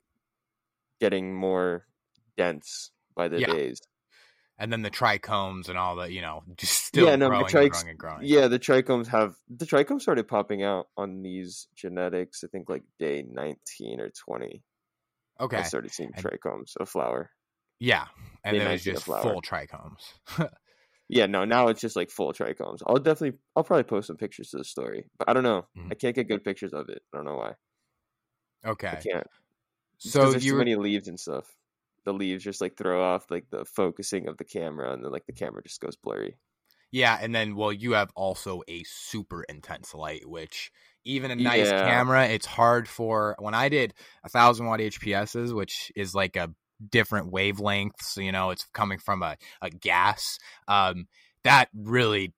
getting 0.99 1.35
more 1.35 1.85
dense 2.37 2.91
by 3.15 3.27
the 3.27 3.39
Yeah. 3.41 3.47
days. 3.47 3.81
And 4.59 4.71
then 4.71 4.81
the 4.81 4.89
trichomes 4.91 5.69
and 5.69 5.77
all 5.77 5.95
the 5.95 6.11
you 6.11 6.21
know, 6.21 6.43
just 6.57 6.85
still 6.85 7.05
Yeah, 7.07 7.15
no, 7.15 7.25
the 7.25 7.29
growing 7.29 7.45
and 7.45 7.71
growing 7.71 7.89
and 7.89 7.97
growing. 7.99 8.19
Yeah, 8.23 8.47
the 8.47 8.59
trichomes 8.59 9.07
have 9.07 9.35
the 9.49 9.65
trichomes 9.65 10.01
started 10.01 10.27
popping 10.27 10.63
out 10.63 10.87
on 10.97 11.21
these 11.21 11.67
genetics. 11.75 12.43
I 12.43 12.47
think 12.47 12.69
like 12.69 12.83
day 12.99 13.23
nineteen 13.29 13.99
or 13.99 14.09
twenty. 14.09 14.63
Okay. 15.39 15.57
I 15.57 15.63
started 15.63 15.91
seeing 15.91 16.11
And- 16.15 16.23
trichomes 16.25 16.75
of 16.79 16.89
flower. 16.89 17.29
Yeah, 17.79 18.05
and 18.43 18.57
then 18.59 18.67
it 18.67 18.71
was 18.71 18.83
just 18.83 19.05
full 19.05 19.41
trichomes. 19.41 20.01
Yeah, 21.09 21.25
no, 21.25 21.45
now 21.45 21.69
it's 21.69 21.79
just 21.79 21.95
like 21.95 22.09
full 22.09 22.33
trichomes. 22.33 22.81
I'll 22.85 22.97
definitely, 22.97 23.39
I'll 23.55 23.63
probably 23.63 23.83
post 23.83 24.07
some 24.07 24.17
pictures 24.17 24.49
to 24.49 24.57
the 24.57 24.65
story, 24.65 25.05
but 25.17 25.29
I 25.29 25.33
don't 25.33 25.43
know. 25.43 25.65
Mhm. 25.77 25.89
I 25.89 25.95
can't 25.95 26.13
get 26.13 26.27
good 26.27 26.43
pictures 26.43 26.73
of 26.73 26.89
it. 26.89 27.01
I 27.13 27.17
don't 27.17 27.25
know 27.25 27.35
why. 27.37 27.53
Okay, 28.65 28.89
I 28.89 28.95
can't. 28.95 29.27
So 29.99 30.31
there's 30.31 30.43
you 30.45 30.51
too 30.51 30.57
many 30.57 30.75
leaves 30.75 31.07
and 31.07 31.17
stuff. 31.17 31.45
The 32.07 32.13
leaves 32.15 32.43
just 32.43 32.61
like 32.61 32.75
throw 32.75 33.03
off 33.03 33.29
like 33.31 33.51
the 33.51 33.65
focusing 33.65 34.27
of 34.29 34.37
the 34.37 34.45
camera, 34.45 34.93
and 34.93 35.05
then 35.05 35.11
like 35.11 35.27
the 35.27 35.33
camera 35.33 35.61
just 35.63 35.79
goes 35.81 35.95
blurry. 35.95 36.39
yeah, 36.91 37.17
and 37.21 37.35
then 37.35 37.55
well, 37.55 37.73
you 37.73 37.93
have 37.93 38.11
also 38.15 38.61
a 38.67 38.83
super 38.85 39.43
intense 39.43 39.93
light, 39.93 40.27
which 40.27 40.71
even 41.03 41.31
a 41.31 41.35
nice 41.35 41.71
Yeah. 41.71 41.73
camera, 41.73 42.27
it's 42.27 42.45
hard 42.45 42.87
for. 42.87 43.35
When 43.39 43.53
I 43.53 43.69
did 43.69 43.93
a 44.23 44.29
thousand 44.29 44.67
watt 44.67 44.79
HPSs, 44.79 45.53
which 45.53 45.91
is 45.95 46.15
like 46.15 46.35
a 46.35 46.53
different 46.89 47.31
wavelengths, 47.33 48.23
you 48.23 48.31
know, 48.31 48.51
it's 48.51 48.65
coming 48.73 48.99
from 48.99 49.21
a 49.23 49.37
a 49.61 49.69
gas. 49.69 50.39
Um, 50.67 51.07
that 51.43 51.69
really 51.73 52.33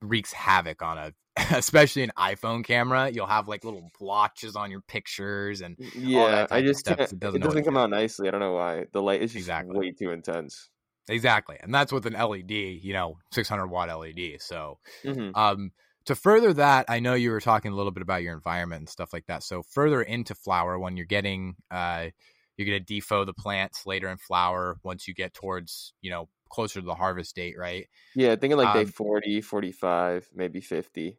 wreaks 0.00 0.32
havoc 0.32 0.82
on 0.82 0.98
a. 0.98 1.12
Especially 1.50 2.02
an 2.02 2.12
iPhone 2.18 2.64
camera, 2.64 3.08
you'll 3.10 3.26
have 3.26 3.48
like 3.48 3.64
little 3.64 3.90
blotches 3.98 4.54
on 4.54 4.70
your 4.70 4.82
pictures, 4.82 5.60
and 5.62 5.78
Yeah, 5.78 6.46
I 6.50 6.62
just 6.62 6.84
stuff, 6.84 6.98
can't. 6.98 7.12
it 7.12 7.20
It 7.32 7.40
doesn't 7.40 7.42
doesn't, 7.42 7.64
come 7.64 7.76
out 7.76 7.90
nicely. 7.90 8.28
I 8.28 8.30
don't 8.30 8.40
know 8.40 8.52
why. 8.54 8.86
The 8.92 9.02
light 9.02 9.22
is 9.22 9.32
just 9.32 9.52
Exactly. 9.54 9.78
way 9.78 9.92
too 9.92 10.10
intense. 10.10 10.70
Exactly. 11.08 11.56
And 11.60 11.74
that's 11.74 11.92
with 11.92 12.06
an 12.06 12.14
LED, 12.14 12.80
you 12.82 12.92
know, 12.92 13.18
600 13.32 13.66
watt 13.68 13.88
LED. 13.90 14.38
So, 14.38 14.78
hmm 15.04 15.32
um, 15.34 15.72
to 16.06 16.14
further 16.16 16.52
that, 16.54 16.86
I 16.88 17.00
know 17.00 17.14
you 17.14 17.30
were 17.30 17.40
talking 17.40 17.72
a 17.72 17.76
little 17.76 17.92
bit 17.92 18.02
about 18.02 18.22
your 18.22 18.34
environment 18.34 18.80
and 18.80 18.88
stuff 18.88 19.12
like 19.12 19.26
that. 19.26 19.42
So, 19.44 19.62
further 19.62 20.02
into 20.02 20.34
flower, 20.34 20.78
when 20.78 20.96
you're 20.96 21.06
getting, 21.06 21.56
uh, 21.70 22.10
you're 22.56 22.66
going 22.68 22.84
to 22.84 22.94
defo 22.94 23.26
the 23.26 23.34
plants 23.34 23.86
later 23.86 24.08
in 24.10 24.18
flower 24.18 24.78
once 24.84 25.08
you 25.08 25.14
get 25.14 25.34
towards, 25.34 25.94
you 26.02 26.10
know, 26.10 26.28
closer 26.50 26.80
to 26.80 26.86
the 26.86 26.94
harvest 26.96 27.36
date, 27.36 27.56
right? 27.58 27.88
Yeah, 28.14 28.36
thinking 28.36 28.58
like 28.58 28.72
day 28.72 28.84
Um, 28.84 28.94
40, 28.94 29.40
45, 29.40 30.28
maybe 30.34 30.60
50. 30.60 31.18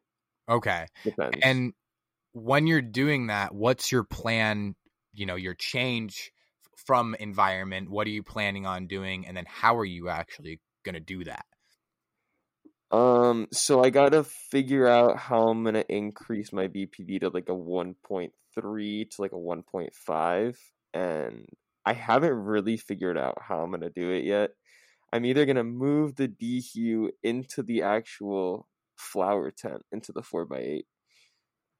Okay. 0.50 0.88
Depends. 1.04 1.40
And 1.42 1.74
when 2.34 2.68
you're 2.68 2.82
doing 2.82 3.28
that, 3.28 3.54
what's 3.54 3.92
your 3.92 4.04
plan? 4.04 4.76
You 5.14 5.26
know, 5.26 5.36
your 5.36 5.54
change 5.54 6.32
from 6.86 7.16
environment. 7.20 7.90
What 7.90 8.08
are 8.08 8.12
you 8.12 8.24
planning 8.24 8.66
on 8.66 8.88
doing? 8.88 9.28
And 9.28 9.38
then 9.38 9.46
how 9.48 9.78
are 9.78 9.86
you 9.86 10.10
actually 10.10 10.60
going 10.84 10.96
to 10.96 11.00
do 11.00 11.24
that? 11.26 11.46
Um, 12.92 13.48
so 13.52 13.84
I 13.84 13.90
gotta 13.90 14.24
figure 14.24 14.88
out 14.88 15.18
how 15.18 15.48
I'm 15.48 15.64
gonna 15.64 15.84
increase 15.90 16.54
my 16.54 16.68
VPD 16.68 17.22
to 17.22 17.30
like 17.30 17.50
a 17.50 17.56
1.3 17.56 19.10
to 19.10 19.22
like 19.22 19.32
a 19.32 19.36
1.5, 19.36 20.58
and 20.94 21.48
I 21.86 21.94
haven't 21.94 22.34
really 22.34 22.78
figured 22.78 23.18
out 23.18 23.42
how 23.42 23.62
I'm 23.62 23.72
gonna 23.72 23.90
do 23.90 24.12
it 24.12 24.26
yet. 24.26 24.52
I'm 25.12 25.26
either 25.26 25.48
gonna 25.48 25.64
move 25.64 26.16
the 26.16 26.28
DHU 26.28 27.12
into 27.24 27.64
the 27.64 27.82
actual 27.82 28.68
flower 28.96 29.52
tent, 29.52 29.84
into 29.92 30.12
the 30.12 30.22
4x8, 30.22 30.84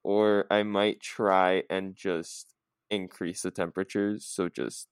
or 0.04 0.46
I 0.52 0.64
might 0.64 1.00
try 1.00 1.64
and 1.70 1.96
just 1.96 2.54
increase 2.90 3.42
the 3.42 3.52
temperatures. 3.52 4.26
So 4.26 4.50
just 4.50 4.88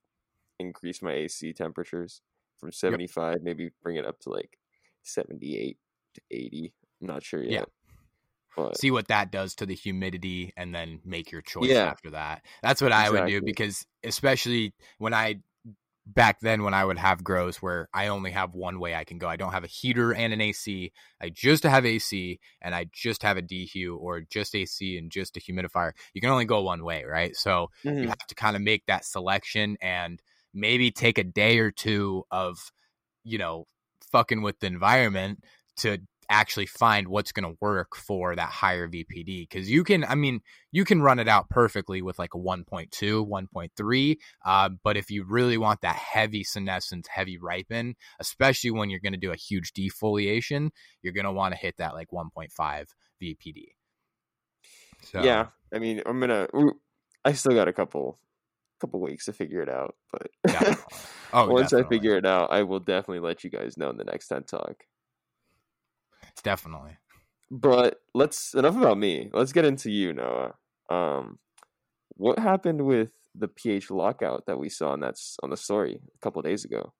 increase 0.58 1.02
my 1.02 1.12
AC 1.12 1.52
temperatures 1.52 2.22
from 2.58 2.72
75, 2.72 3.42
maybe 3.42 3.70
bring 3.82 3.96
it 3.96 4.06
up 4.06 4.20
to 4.20 4.30
like 4.30 4.58
78 5.02 5.78
to 6.14 6.20
80. 6.30 6.74
I'm 7.00 7.06
not 7.08 7.22
sure 7.22 7.42
Yeah. 7.42 7.60
yet. 7.60 7.68
But 8.56 8.76
see 8.78 8.90
what 8.90 9.08
that 9.08 9.32
does 9.32 9.54
to 9.56 9.66
the 9.66 9.74
humidity 9.74 10.52
and 10.56 10.74
then 10.74 11.00
make 11.04 11.32
your 11.32 11.40
choice 11.40 11.70
Yeah. 11.70 11.90
after 11.90 12.10
that. 12.10 12.44
That's 12.62 12.82
what 12.82 12.92
I 12.92 13.10
would 13.10 13.26
do 13.26 13.40
because 13.42 13.86
especially 14.04 14.74
when 14.98 15.14
I 15.14 15.40
back 16.04 16.40
then 16.40 16.64
when 16.64 16.74
I 16.74 16.84
would 16.84 16.98
have 16.98 17.22
grows 17.22 17.58
where 17.62 17.88
I 17.94 18.08
only 18.08 18.32
have 18.32 18.54
one 18.54 18.80
way 18.80 18.94
I 18.94 19.04
can 19.04 19.18
go. 19.18 19.28
I 19.28 19.36
don't 19.36 19.52
have 19.52 19.64
a 19.64 19.68
heater 19.68 20.12
and 20.12 20.32
an 20.32 20.40
AC. 20.40 20.92
I 21.20 21.28
just 21.28 21.62
have 21.62 21.86
AC 21.86 22.40
and 22.60 22.74
I 22.74 22.86
just 22.92 23.22
have 23.22 23.36
a 23.36 23.42
DHU 23.42 23.96
or 23.96 24.20
just 24.22 24.54
AC 24.54 24.98
and 24.98 25.10
just 25.10 25.36
a 25.36 25.40
humidifier. 25.40 25.92
You 26.12 26.20
can 26.20 26.30
only 26.30 26.44
go 26.44 26.62
one 26.62 26.84
way, 26.84 27.04
right? 27.04 27.36
So 27.36 27.70
Mhm. 27.84 28.02
you 28.02 28.08
have 28.08 28.26
to 28.26 28.34
kind 28.34 28.56
of 28.56 28.62
make 28.62 28.86
that 28.86 29.04
selection 29.04 29.76
and 29.80 30.20
maybe 30.52 30.90
take 30.90 31.18
a 31.18 31.24
day 31.24 31.58
or 31.60 31.70
two 31.70 32.24
of, 32.30 32.72
you 33.24 33.38
know, 33.38 33.66
fucking 34.10 34.42
with 34.42 34.58
the 34.60 34.66
environment 34.66 35.44
to 35.76 35.98
actually 36.32 36.66
find 36.66 37.08
what's 37.08 37.32
going 37.32 37.50
to 37.50 37.56
work 37.60 37.94
for 37.94 38.34
that 38.34 38.48
higher 38.48 38.88
VPD. 38.88 39.48
Cause 39.50 39.68
you 39.68 39.84
can, 39.84 40.04
I 40.04 40.14
mean, 40.14 40.40
you 40.70 40.84
can 40.84 41.02
run 41.02 41.18
it 41.18 41.28
out 41.28 41.48
perfectly 41.48 42.02
with 42.02 42.18
like 42.18 42.34
a 42.34 42.38
1.2, 42.38 42.90
1.3. 42.90 44.16
Uh, 44.44 44.70
but 44.82 44.96
if 44.96 45.10
you 45.10 45.24
really 45.24 45.58
want 45.58 45.82
that 45.82 45.96
heavy 45.96 46.42
senescence, 46.42 47.06
heavy 47.08 47.38
ripen, 47.38 47.94
especially 48.18 48.70
when 48.70 48.90
you're 48.90 49.00
going 49.00 49.12
to 49.12 49.18
do 49.18 49.32
a 49.32 49.36
huge 49.36 49.72
defoliation, 49.72 50.70
you're 51.02 51.12
going 51.12 51.26
to 51.26 51.32
want 51.32 51.54
to 51.54 51.60
hit 51.60 51.76
that 51.78 51.94
like 51.94 52.08
1.5 52.10 52.86
VPD. 53.22 53.64
So, 55.02 55.22
yeah, 55.22 55.46
I 55.74 55.78
mean, 55.78 56.02
I'm 56.06 56.20
gonna. 56.20 56.48
I 57.24 57.32
still 57.32 57.54
got 57.54 57.68
a 57.68 57.72
couple, 57.72 58.18
couple 58.80 59.00
weeks 59.00 59.26
to 59.26 59.32
figure 59.32 59.60
it 59.60 59.68
out, 59.68 59.96
but 60.12 60.28
Definitely. 60.46 60.84
Oh, 61.32 61.46
once 61.50 61.72
I 61.72 61.82
figure 61.84 62.16
it 62.16 62.26
out, 62.26 62.52
I 62.52 62.62
will 62.62 62.80
definitely 62.80 63.20
let 63.20 63.44
you 63.44 63.50
guys 63.50 63.76
know 63.76 63.90
in 63.90 63.96
the 63.96 64.04
next 64.04 64.28
Tent 64.28 64.48
Talk. 64.48 64.84
Definitely. 66.42 66.96
But 67.50 68.00
let's 68.14 68.54
enough 68.54 68.76
about 68.76 68.98
me. 68.98 69.30
Let's 69.32 69.52
get 69.52 69.64
into 69.64 69.90
you, 69.90 70.12
Noah. 70.12 70.54
Um, 70.88 71.38
what 72.16 72.38
happened 72.38 72.82
with 72.82 73.12
the 73.34 73.48
pH 73.48 73.90
lockout 73.90 74.46
that 74.46 74.58
we 74.58 74.68
saw 74.68 74.92
on 74.92 75.00
that's 75.00 75.36
on 75.42 75.50
the 75.50 75.56
story 75.56 76.00
a 76.14 76.18
couple 76.20 76.42
days 76.42 76.64
ago? 76.64 76.92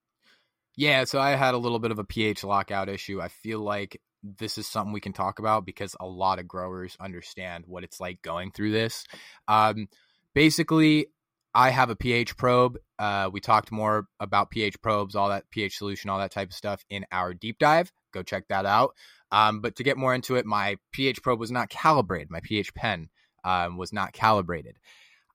Yeah, 0.76 1.04
so 1.04 1.20
I 1.20 1.30
had 1.30 1.54
a 1.54 1.58
little 1.58 1.78
bit 1.78 1.90
of 1.90 1.98
a 1.98 2.04
pH 2.04 2.44
lockout 2.44 2.88
issue. 2.88 3.20
I 3.20 3.28
feel 3.28 3.60
like 3.60 4.00
this 4.22 4.56
is 4.56 4.66
something 4.66 4.92
we 4.92 5.00
can 5.00 5.12
talk 5.12 5.38
about 5.38 5.66
because 5.66 5.96
a 6.00 6.06
lot 6.06 6.38
of 6.38 6.48
growers 6.48 6.96
understand 7.00 7.64
what 7.66 7.84
it's 7.84 8.00
like 8.00 8.22
going 8.22 8.52
through 8.52 8.72
this. 8.72 9.04
Um, 9.48 9.88
basically, 10.34 11.08
I 11.54 11.70
have 11.70 11.90
a 11.90 11.96
pH 11.96 12.36
probe. 12.36 12.78
Uh, 12.98 13.28
we 13.32 13.40
talked 13.40 13.70
more 13.70 14.06
about 14.20 14.50
pH 14.50 14.80
probes, 14.80 15.14
all 15.14 15.28
that 15.28 15.50
pH 15.50 15.76
solution, 15.76 16.08
all 16.08 16.18
that 16.18 16.30
type 16.30 16.48
of 16.48 16.54
stuff 16.54 16.84
in 16.88 17.04
our 17.12 17.34
deep 17.34 17.58
dive. 17.58 17.92
Go 18.12 18.22
check 18.22 18.48
that 18.48 18.64
out. 18.64 18.94
Um, 19.32 19.60
but 19.60 19.76
to 19.76 19.82
get 19.82 19.96
more 19.96 20.14
into 20.14 20.36
it, 20.36 20.46
my 20.46 20.76
pH 20.92 21.22
probe 21.22 21.40
was 21.40 21.50
not 21.50 21.70
calibrated. 21.70 22.30
My 22.30 22.40
pH 22.40 22.74
pen 22.74 23.08
um, 23.44 23.78
was 23.78 23.92
not 23.92 24.12
calibrated. 24.12 24.76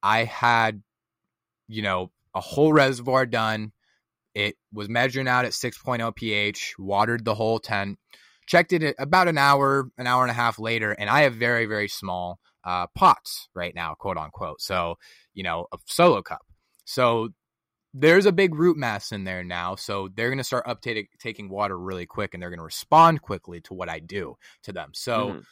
I 0.04 0.24
had, 0.24 0.84
you 1.68 1.82
know, 1.82 2.12
a 2.36 2.39
whole 2.39 2.72
reservoir 2.72 3.25
done. 3.25 3.74
It 4.36 4.56
was 4.72 4.88
measuring 4.88 5.27
out 5.27 5.46
at 5.46 5.51
6.0 5.51 6.16
pH, 6.16 6.75
watered 6.77 7.25
the 7.25 7.34
whole 7.34 7.60
tent, 7.60 7.98
checked 8.46 8.72
it 8.72 8.96
about 9.00 9.27
an 9.27 9.39
hour, 9.39 9.89
an 9.98 10.06
hour 10.06 10.24
and 10.24 10.32
a 10.32 10.36
half 10.36 10.60
later, 10.60 10.92
and 10.92 11.10
I 11.10 11.22
have 11.22 11.34
very, 11.34 11.66
very 11.66 11.88
small 11.88 12.39
uh, 12.63 12.86
pots 12.96 13.50
right 13.56 13.74
now, 13.74 13.96
quote 13.96 14.18
unquote. 14.18 14.62
So, 14.62 14.98
you 15.34 15.42
know, 15.42 15.66
a 15.74 15.77
solo 15.86 16.22
cup. 16.22 16.46
So 16.86 17.30
there's 18.00 18.25
a 18.25 18.32
big 18.32 18.56
root 18.56 18.77
mass 18.77 19.12
in 19.12 19.24
there 19.24 19.44
now. 19.44 19.75
So 19.75 20.10
they're 20.16 20.30
going 20.30 20.38
to 20.38 20.44
start 20.44 20.66
updating 20.68 21.08
taking 21.20 21.50
water 21.50 21.77
really 21.77 22.06
quick 22.06 22.34
and 22.34 22.42
they're 22.42 22.50
going 22.50 22.60
to 22.60 22.63
respond 22.63 23.22
quickly 23.22 23.60
to 23.62 23.74
what 23.74 23.89
I 23.89 24.00
do 24.00 24.36
to 24.63 24.72
them. 24.72 24.92
So 24.94 25.30
Mhm. 25.30 25.44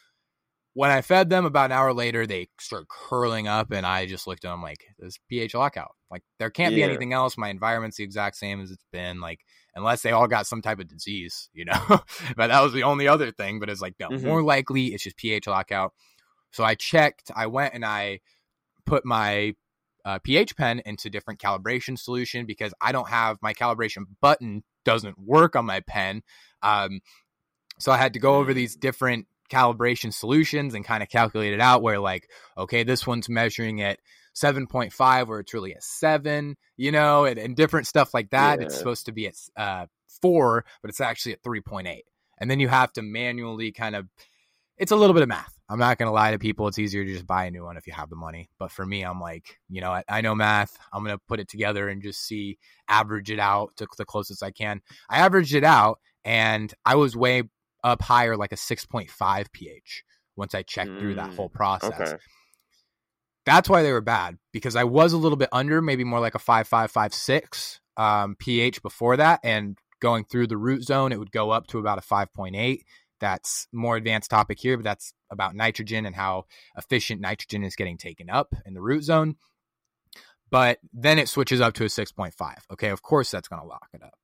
when 0.73 0.91
I 0.91 1.01
fed 1.01 1.29
them 1.29 1.45
about 1.45 1.65
an 1.65 1.71
hour 1.71 1.93
later, 1.93 2.27
they 2.27 2.49
start 2.59 2.87
curling 2.89 3.47
up, 3.47 3.71
and 3.71 3.85
I 3.85 4.05
just 4.05 4.27
looked 4.27 4.43
at 4.45 4.51
them 4.51 4.61
like, 4.61 4.85
"This 4.99 5.17
pH 5.29 5.55
lockout. 5.55 5.95
Like 6.11 6.23
there 6.37 6.49
can't 6.49 6.73
yeah. 6.73 6.77
be 6.77 6.83
anything 6.83 7.13
else. 7.13 7.37
My 7.37 7.49
environment's 7.49 7.97
the 7.97 8.03
exact 8.03 8.35
same 8.35 8.61
as 8.61 8.71
it's 8.71 8.85
been. 8.91 9.21
Like 9.21 9.39
unless 9.73 10.01
they 10.01 10.11
all 10.11 10.27
got 10.27 10.47
some 10.47 10.61
type 10.61 10.79
of 10.79 10.87
disease, 10.87 11.49
you 11.53 11.65
know. 11.65 11.73
but 12.37 12.47
that 12.47 12.61
was 12.61 12.73
the 12.73 12.83
only 12.83 13.07
other 13.07 13.31
thing. 13.31 13.59
But 13.59 13.69
it's 13.69 13.81
like 13.81 13.95
no, 13.99 14.09
mm-hmm. 14.09 14.27
more 14.27 14.43
likely 14.43 14.87
it's 14.87 15.03
just 15.03 15.17
pH 15.17 15.47
lockout. 15.47 15.93
So 16.51 16.63
I 16.63 16.75
checked. 16.75 17.31
I 17.35 17.47
went 17.47 17.73
and 17.73 17.85
I 17.85 18.19
put 18.85 19.05
my 19.05 19.55
uh, 20.05 20.19
pH 20.19 20.55
pen 20.55 20.81
into 20.85 21.09
different 21.09 21.39
calibration 21.39 21.97
solution 21.97 22.45
because 22.45 22.73
I 22.79 22.91
don't 22.91 23.09
have 23.09 23.37
my 23.41 23.53
calibration 23.53 24.03
button 24.21 24.63
doesn't 24.85 25.17
work 25.19 25.55
on 25.55 25.65
my 25.65 25.81
pen. 25.81 26.21
Um, 26.61 27.01
so 27.79 27.91
I 27.91 27.97
had 27.97 28.13
to 28.13 28.19
go 28.19 28.35
over 28.35 28.53
these 28.53 28.75
different 28.75 29.27
calibration 29.49 30.13
solutions 30.13 30.73
and 30.73 30.85
kind 30.85 31.03
of 31.03 31.09
calculate 31.09 31.53
it 31.53 31.61
out 31.61 31.83
where 31.83 31.99
like 31.99 32.29
okay 32.57 32.83
this 32.83 33.05
one's 33.05 33.29
measuring 33.29 33.79
at 33.79 33.99
7.5 34.35 35.27
where 35.27 35.39
it's 35.39 35.53
really 35.53 35.73
a 35.73 35.81
7 35.81 36.55
you 36.77 36.91
know 36.91 37.25
and, 37.25 37.37
and 37.37 37.55
different 37.55 37.85
stuff 37.85 38.11
like 38.11 38.31
that 38.31 38.59
yeah. 38.59 38.65
it's 38.65 38.75
supposed 38.75 39.05
to 39.05 39.11
be 39.11 39.27
at 39.27 39.35
uh, 39.55 39.85
4 40.21 40.65
but 40.81 40.89
it's 40.89 40.99
actually 40.99 41.33
at 41.33 41.43
3.8 41.43 41.99
and 42.39 42.49
then 42.49 42.59
you 42.59 42.67
have 42.67 42.91
to 42.93 43.03
manually 43.03 43.71
kind 43.71 43.95
of 43.95 44.07
it's 44.77 44.91
a 44.91 44.95
little 44.95 45.13
bit 45.13 45.23
of 45.23 45.29
math 45.29 45.53
i'm 45.69 45.79
not 45.79 45.97
going 45.97 46.07
to 46.07 46.13
lie 46.13 46.31
to 46.31 46.39
people 46.39 46.67
it's 46.67 46.79
easier 46.79 47.03
to 47.03 47.13
just 47.13 47.27
buy 47.27 47.45
a 47.45 47.51
new 47.51 47.63
one 47.63 47.77
if 47.77 47.87
you 47.87 47.93
have 47.93 48.09
the 48.09 48.15
money 48.15 48.49
but 48.59 48.71
for 48.71 48.85
me 48.85 49.03
i'm 49.03 49.19
like 49.19 49.59
you 49.69 49.81
know 49.81 49.91
i, 49.91 50.03
I 50.07 50.21
know 50.21 50.35
math 50.35 50.77
i'm 50.91 51.03
going 51.03 51.15
to 51.15 51.21
put 51.27 51.39
it 51.39 51.47
together 51.47 51.87
and 51.89 52.01
just 52.01 52.25
see 52.25 52.57
average 52.87 53.31
it 53.31 53.39
out 53.39 53.75
to 53.77 53.87
the 53.97 54.05
closest 54.05 54.43
i 54.43 54.51
can 54.51 54.81
i 55.09 55.19
averaged 55.19 55.55
it 55.55 55.63
out 55.63 55.99
and 56.23 56.73
i 56.85 56.95
was 56.95 57.15
way 57.15 57.43
up 57.85 58.01
higher, 58.01 58.35
like 58.35 58.51
a 58.51 58.55
6.5 58.55 59.51
pH 59.53 60.03
once 60.35 60.53
I 60.55 60.63
checked 60.63 60.89
mm, 60.89 60.99
through 60.99 61.15
that 61.15 61.33
whole 61.35 61.49
mm, 61.49 61.53
process. 61.53 61.93
Okay. 61.93 62.17
That's 63.45 63.69
why 63.69 63.83
they 63.83 63.91
were 63.91 64.01
bad 64.01 64.37
because 64.51 64.75
I 64.75 64.83
was 64.83 65.13
a 65.13 65.17
little 65.17 65.37
bit 65.37 65.49
under, 65.51 65.81
maybe 65.81 66.03
more 66.03 66.19
like 66.19 66.35
a 66.35 66.39
5.5, 66.39 67.79
um, 67.95 68.35
pH 68.39 68.81
before 68.81 69.17
that. 69.17 69.39
And 69.43 69.77
going 70.01 70.25
through 70.25 70.47
the 70.47 70.57
root 70.57 70.83
zone, 70.83 71.11
it 71.11 71.19
would 71.19 71.31
go 71.31 71.51
up 71.51 71.67
to 71.67 71.79
about 71.79 71.99
a 71.99 72.01
5.8. 72.01 72.81
That's 73.19 73.67
more 73.71 73.95
advanced 73.95 74.29
topic 74.29 74.59
here, 74.59 74.77
but 74.77 74.83
that's 74.83 75.13
about 75.31 75.55
nitrogen 75.55 76.05
and 76.05 76.15
how 76.15 76.45
efficient 76.77 77.21
nitrogen 77.21 77.63
is 77.63 77.75
getting 77.75 77.97
taken 77.97 78.29
up 78.29 78.53
in 78.65 78.73
the 78.73 78.81
root 78.81 79.03
zone. 79.03 79.35
But 80.51 80.79
then 80.93 81.19
it 81.19 81.29
switches 81.29 81.61
up 81.61 81.73
to 81.75 81.85
a 81.85 81.87
6.5. 81.87 82.33
Okay, 82.73 82.89
of 82.89 83.01
course 83.01 83.31
that's 83.31 83.47
going 83.47 83.61
to 83.61 83.67
lock 83.67 83.87
it 83.93 84.03
up, 84.03 84.17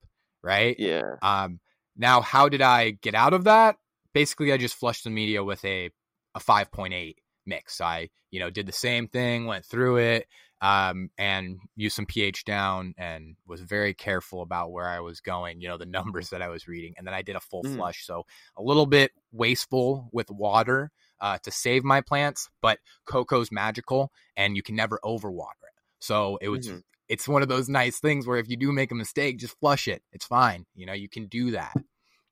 right? 0.44 0.76
Yeah. 0.78 1.16
Um, 1.22 1.60
now, 1.98 2.22
how 2.22 2.50
did 2.50 2.62
I 2.62 2.92
get 2.92 3.16
out 3.16 3.34
of 3.34 3.46
that? 3.46 3.78
Basically, 4.14 4.52
I 4.54 4.58
just 4.58 4.76
flushed 4.76 5.04
the 5.04 5.10
media 5.10 5.44
with 5.44 5.64
a 5.66 5.90
a 6.34 6.40
5.8 6.40 7.16
mix. 7.46 7.82
I, 7.82 8.10
you 8.30 8.40
know, 8.40 8.50
did 8.50 8.66
the 8.66 8.72
same 8.72 9.08
thing, 9.08 9.46
went 9.46 9.66
through 9.66 9.98
it, 9.98 10.28
um, 10.62 11.10
and 11.18 11.60
used 11.76 11.96
some 11.96 12.06
pH 12.06 12.46
down 12.46 12.94
and 12.98 13.36
was 13.48 13.62
very 13.62 13.94
careful 13.94 14.42
about 14.42 14.72
where 14.72 14.88
I 14.88 15.00
was 15.00 15.20
going, 15.20 15.60
you 15.62 15.68
know, 15.68 15.78
the 15.78 15.86
numbers 15.88 16.30
that 16.30 16.42
I 16.42 16.50
was 16.50 16.68
reading. 16.68 16.94
And 16.98 17.06
then 17.06 17.14
I 17.14 17.22
did 17.22 17.36
a 17.36 17.40
full 17.40 17.64
mm. 17.64 17.76
flush. 17.76 18.06
So 18.06 18.26
a 18.56 18.62
little 18.62 18.86
bit 18.86 19.12
wasteful 19.32 20.10
with 20.12 20.30
water 20.30 20.92
uh, 21.20 21.40
to 21.44 21.52
save 21.52 21.84
my 21.84 22.02
plants, 22.02 22.50
but 22.62 22.80
coco's 23.06 23.52
magical 23.52 24.12
and 24.38 24.56
you 24.56 24.64
can 24.64 24.76
never 24.76 25.00
overwater 25.04 25.64
it. 25.64 25.74
So 26.00 26.38
it 26.42 26.50
was 26.50 26.68
mm-hmm 26.68 26.78
it's 27.12 27.28
one 27.28 27.42
of 27.42 27.50
those 27.50 27.68
nice 27.68 28.00
things 28.00 28.26
where 28.26 28.38
if 28.38 28.48
you 28.48 28.56
do 28.56 28.72
make 28.72 28.90
a 28.90 28.96
mistake, 28.96 29.38
just 29.38 29.60
flush 29.60 29.90
it. 29.90 30.02
It's 30.14 30.26
fine. 30.26 30.66
You 30.76 30.86
know, 30.86 30.94
you 30.94 31.10
can 31.10 31.28
do 31.28 31.52
that. 31.52 31.74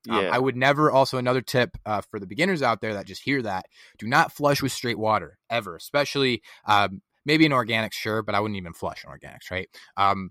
Um, 0.08 0.22
yeah. 0.22 0.28
Um, 0.28 0.32
I 0.32 0.38
would 0.38 0.56
never. 0.56 0.90
Also, 0.90 1.18
another 1.18 1.42
tip 1.42 1.76
uh, 1.84 2.00
for 2.10 2.18
the 2.18 2.26
beginners 2.26 2.62
out 2.62 2.80
there 2.80 2.94
that 2.94 3.04
just 3.04 3.22
hear 3.22 3.42
that: 3.42 3.66
do 3.98 4.06
not 4.06 4.32
flush 4.32 4.62
with 4.62 4.72
straight 4.72 4.98
water 4.98 5.36
ever, 5.50 5.76
especially 5.76 6.40
um, 6.64 7.02
maybe 7.24 7.46
an 7.46 7.52
organic, 7.52 7.92
sure, 7.92 8.22
but 8.22 8.34
I 8.34 8.40
wouldn't 8.40 8.58
even 8.58 8.72
flush 8.72 9.04
in 9.04 9.10
organics, 9.10 9.50
right? 9.50 9.68
Um, 9.96 10.30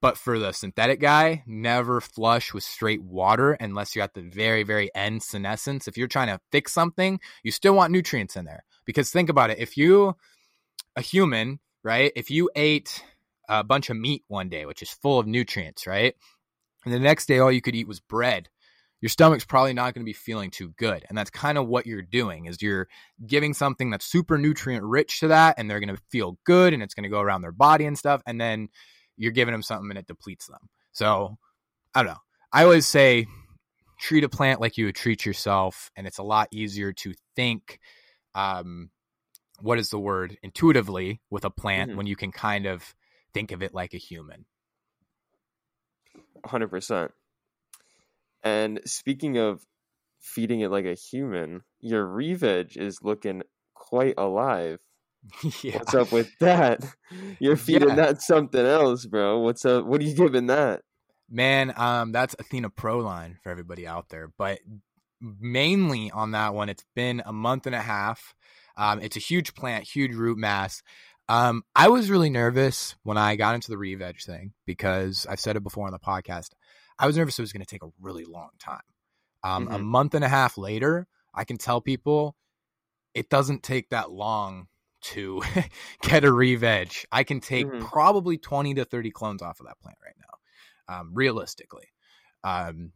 but 0.00 0.18
for 0.18 0.38
the 0.38 0.52
synthetic 0.52 1.00
guy, 1.00 1.44
never 1.46 2.00
flush 2.00 2.52
with 2.52 2.64
straight 2.64 3.02
water 3.02 3.52
unless 3.52 3.94
you're 3.94 4.02
at 4.02 4.14
the 4.14 4.22
very, 4.22 4.64
very 4.64 4.90
end 4.96 5.22
senescence. 5.22 5.86
If 5.86 5.96
you're 5.96 6.08
trying 6.08 6.26
to 6.26 6.40
fix 6.50 6.72
something, 6.72 7.20
you 7.44 7.52
still 7.52 7.74
want 7.74 7.92
nutrients 7.92 8.36
in 8.36 8.44
there. 8.44 8.64
Because 8.84 9.10
think 9.10 9.28
about 9.28 9.50
it: 9.50 9.58
if 9.60 9.76
you, 9.76 10.16
a 10.96 11.00
human, 11.00 11.60
right? 11.84 12.10
If 12.16 12.30
you 12.30 12.50
ate 12.56 13.04
a 13.48 13.62
bunch 13.62 13.90
of 13.90 13.96
meat 13.96 14.24
one 14.26 14.48
day, 14.48 14.66
which 14.66 14.82
is 14.82 14.90
full 14.90 15.20
of 15.20 15.26
nutrients, 15.28 15.86
right? 15.86 16.16
And 16.84 16.92
the 16.92 16.98
next 16.98 17.26
day, 17.26 17.38
all 17.38 17.52
you 17.52 17.62
could 17.62 17.76
eat 17.76 17.86
was 17.86 18.00
bread. 18.00 18.48
Your 19.02 19.10
stomach's 19.10 19.44
probably 19.44 19.74
not 19.74 19.92
going 19.92 20.02
to 20.02 20.08
be 20.08 20.14
feeling 20.14 20.50
too 20.50 20.72
good. 20.78 21.04
And 21.08 21.18
that's 21.18 21.28
kind 21.28 21.58
of 21.58 21.66
what 21.66 21.86
you're 21.86 22.02
doing 22.02 22.46
is 22.46 22.62
you're 22.62 22.88
giving 23.26 23.52
something 23.52 23.90
that's 23.90 24.06
super 24.06 24.38
nutrient 24.38 24.84
rich 24.84 25.20
to 25.20 25.28
that 25.28 25.56
and 25.58 25.68
they're 25.68 25.80
going 25.80 25.94
to 25.94 26.02
feel 26.10 26.38
good 26.44 26.72
and 26.72 26.82
it's 26.82 26.94
going 26.94 27.02
to 27.02 27.10
go 27.10 27.20
around 27.20 27.42
their 27.42 27.52
body 27.52 27.84
and 27.84 27.98
stuff. 27.98 28.22
And 28.26 28.40
then 28.40 28.68
you're 29.16 29.32
giving 29.32 29.52
them 29.52 29.62
something 29.62 29.90
and 29.90 29.98
it 29.98 30.06
depletes 30.06 30.46
them. 30.46 30.68
So 30.92 31.36
I 31.94 32.04
don't 32.04 32.12
know. 32.12 32.20
I 32.52 32.62
always 32.62 32.86
say 32.86 33.26
treat 33.98 34.22
a 34.22 34.28
plant 34.28 34.60
like 34.60 34.78
you 34.78 34.86
would 34.86 34.94
treat 34.94 35.26
yourself. 35.26 35.90
And 35.96 36.06
it's 36.06 36.18
a 36.18 36.22
lot 36.22 36.48
easier 36.52 36.92
to 36.92 37.12
think, 37.34 37.80
um, 38.36 38.90
what 39.60 39.78
is 39.78 39.90
the 39.90 39.98
word, 39.98 40.36
intuitively 40.42 41.20
with 41.28 41.44
a 41.44 41.50
plant 41.50 41.90
mm-hmm. 41.90 41.98
when 41.98 42.06
you 42.06 42.16
can 42.16 42.30
kind 42.30 42.66
of 42.66 42.94
think 43.34 43.50
of 43.50 43.62
it 43.62 43.74
like 43.74 43.94
a 43.94 43.98
human. 43.98 44.46
100%. 46.44 47.10
And 48.42 48.80
speaking 48.84 49.38
of 49.38 49.64
feeding 50.20 50.60
it 50.60 50.70
like 50.70 50.84
a 50.84 50.94
human, 50.94 51.62
your 51.80 52.06
Reveg 52.06 52.76
is 52.76 53.02
looking 53.02 53.42
quite 53.74 54.14
alive. 54.16 54.78
Yeah. 55.62 55.78
What's 55.78 55.94
up 55.94 56.10
with 56.10 56.36
that? 56.40 56.84
You're 57.38 57.56
feeding 57.56 57.90
yeah. 57.90 57.94
that 57.94 58.22
something 58.22 58.66
else, 58.66 59.06
bro. 59.06 59.38
What's 59.38 59.64
up? 59.64 59.84
What 59.84 60.00
are 60.00 60.04
you 60.04 60.16
giving 60.16 60.48
that? 60.48 60.82
Man, 61.30 61.72
um, 61.76 62.10
that's 62.10 62.34
Athena 62.40 62.70
Proline 62.70 63.36
for 63.40 63.50
everybody 63.50 63.86
out 63.86 64.08
there. 64.08 64.32
But 64.36 64.58
mainly 65.20 66.10
on 66.10 66.32
that 66.32 66.54
one, 66.54 66.68
it's 66.68 66.84
been 66.96 67.22
a 67.24 67.32
month 67.32 67.66
and 67.66 67.74
a 67.74 67.80
half. 67.80 68.34
Um, 68.76 69.00
it's 69.00 69.16
a 69.16 69.20
huge 69.20 69.54
plant, 69.54 69.84
huge 69.84 70.14
root 70.14 70.38
mass. 70.38 70.82
Um, 71.28 71.62
I 71.74 71.88
was 71.88 72.10
really 72.10 72.30
nervous 72.30 72.96
when 73.04 73.16
I 73.16 73.36
got 73.36 73.54
into 73.54 73.70
the 73.70 73.76
Reveg 73.76 74.22
thing 74.22 74.52
because 74.66 75.26
I've 75.30 75.40
said 75.40 75.56
it 75.56 75.62
before 75.62 75.86
on 75.86 75.92
the 75.92 75.98
podcast. 75.98 76.50
I 77.02 77.06
was 77.06 77.16
nervous 77.16 77.36
it 77.36 77.42
was 77.42 77.52
going 77.52 77.64
to 77.64 77.66
take 77.66 77.82
a 77.82 77.90
really 78.00 78.24
long 78.24 78.50
time. 78.60 78.80
Um, 79.42 79.66
mm-hmm. 79.66 79.74
A 79.74 79.78
month 79.80 80.14
and 80.14 80.24
a 80.24 80.28
half 80.28 80.56
later, 80.56 81.08
I 81.34 81.42
can 81.42 81.58
tell 81.58 81.80
people 81.80 82.36
it 83.12 83.28
doesn't 83.28 83.64
take 83.64 83.90
that 83.90 84.12
long 84.12 84.68
to 85.02 85.42
get 86.02 86.24
a 86.24 86.28
Reveg. 86.28 87.04
I 87.10 87.24
can 87.24 87.40
take 87.40 87.66
mm-hmm. 87.66 87.84
probably 87.84 88.38
20 88.38 88.74
to 88.74 88.84
30 88.84 89.10
clones 89.10 89.42
off 89.42 89.58
of 89.58 89.66
that 89.66 89.80
plant 89.80 89.98
right 90.04 90.14
now, 90.20 91.00
um, 91.00 91.10
realistically. 91.12 91.88
Um, 92.44 92.92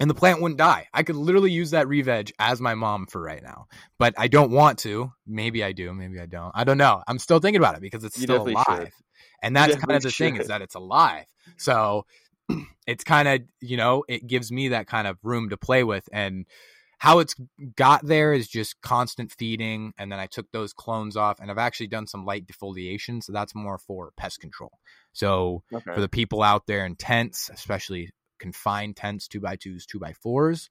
and 0.00 0.08
the 0.08 0.14
plant 0.14 0.40
wouldn't 0.40 0.58
die. 0.58 0.86
I 0.94 1.02
could 1.02 1.16
literally 1.16 1.50
use 1.50 1.72
that 1.72 1.86
Reveg 1.86 2.30
as 2.38 2.60
my 2.60 2.76
mom 2.76 3.06
for 3.06 3.20
right 3.20 3.42
now, 3.42 3.66
but 3.98 4.14
I 4.16 4.28
don't 4.28 4.52
want 4.52 4.78
to. 4.80 5.12
Maybe 5.26 5.64
I 5.64 5.72
do. 5.72 5.92
Maybe 5.92 6.20
I 6.20 6.26
don't. 6.26 6.52
I 6.54 6.62
don't 6.62 6.78
know. 6.78 7.02
I'm 7.08 7.18
still 7.18 7.40
thinking 7.40 7.60
about 7.60 7.74
it 7.74 7.82
because 7.82 8.04
it's 8.04 8.16
you 8.16 8.22
still 8.22 8.48
alive, 8.48 8.64
should. 8.66 8.90
and 9.42 9.54
that's 9.54 9.74
kind 9.76 9.96
of 9.96 10.02
the 10.02 10.10
should. 10.10 10.24
thing 10.24 10.36
is 10.36 10.46
that 10.46 10.62
it's 10.62 10.76
alive. 10.76 11.26
So 11.56 12.06
it's 12.86 13.04
kind 13.04 13.28
of 13.28 13.40
you 13.60 13.76
know 13.76 14.04
it 14.08 14.26
gives 14.26 14.50
me 14.50 14.68
that 14.68 14.86
kind 14.86 15.06
of 15.06 15.18
room 15.22 15.50
to 15.50 15.56
play 15.56 15.84
with, 15.84 16.08
and 16.12 16.46
how 16.98 17.18
it's 17.18 17.34
got 17.74 18.06
there 18.06 18.32
is 18.32 18.46
just 18.46 18.80
constant 18.80 19.32
feeding, 19.32 19.92
and 19.98 20.12
then 20.12 20.20
I 20.20 20.26
took 20.26 20.50
those 20.52 20.72
clones 20.72 21.16
off, 21.16 21.40
and 21.40 21.50
I've 21.50 21.58
actually 21.58 21.88
done 21.88 22.06
some 22.06 22.24
light 22.24 22.46
defoliation, 22.46 23.22
so 23.22 23.32
that's 23.32 23.56
more 23.56 23.76
for 23.78 24.12
pest 24.16 24.38
control. 24.38 24.70
So 25.12 25.64
okay. 25.72 25.94
for 25.94 26.00
the 26.00 26.08
people 26.08 26.44
out 26.44 26.68
there 26.68 26.86
in 26.86 26.94
tents, 26.94 27.50
especially 27.52 28.10
confined 28.38 28.96
tents, 28.96 29.26
two 29.26 29.40
by 29.40 29.56
twos, 29.56 29.84
two 29.84 29.98
by 29.98 30.12
fours. 30.12 30.70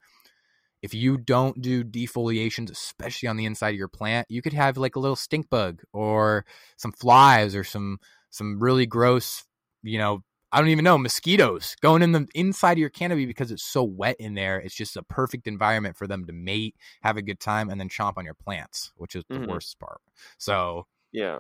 If 0.82 0.94
you 0.94 1.18
don't 1.18 1.62
do 1.62 1.84
defoliations, 1.84 2.72
especially 2.72 3.28
on 3.28 3.36
the 3.36 3.46
inside 3.46 3.72
of 3.72 3.76
your 3.76 3.88
plant, 3.88 4.28
you 4.30 4.42
could 4.42 4.54
have 4.54 4.78
like 4.78 4.96
a 4.96 5.00
little 5.00 5.18
stink 5.18 5.50
bug 5.50 5.82
or 5.92 6.46
some 6.78 6.92
flies 6.94 7.56
or 7.56 7.66
some 7.66 8.00
some 8.30 8.60
really 8.60 8.86
gross, 8.86 9.44
you 9.84 9.98
know, 9.98 10.24
I 10.52 10.60
don't 10.60 10.70
even 10.70 10.84
know, 10.84 10.98
mosquitoes 10.98 11.76
going 11.82 12.02
in 12.02 12.12
the 12.12 12.28
inside 12.34 12.74
of 12.74 12.78
your 12.80 12.90
canopy 12.90 13.26
because 13.26 13.52
it's 13.52 13.64
so 13.64 13.84
wet 13.84 14.18
in 14.20 14.34
there. 14.34 14.60
It's 14.60 14.76
just 14.76 14.98
a 14.98 15.04
perfect 15.04 15.48
environment 15.48 15.96
for 15.96 16.08
them 16.08 16.26
to 16.26 16.34
mate, 16.34 16.76
have 17.02 17.18
a 17.18 17.22
good 17.22 17.40
time, 17.40 17.70
and 17.70 17.80
then 17.80 17.90
chomp 17.90 18.14
on 18.18 18.26
your 18.26 18.34
plants, 18.34 18.92
which 18.98 19.16
is 19.16 19.24
the 19.30 19.36
mm-hmm. 19.36 19.52
worst 19.52 19.80
part. 19.80 20.02
So 20.38 20.88
Yeah. 21.12 21.40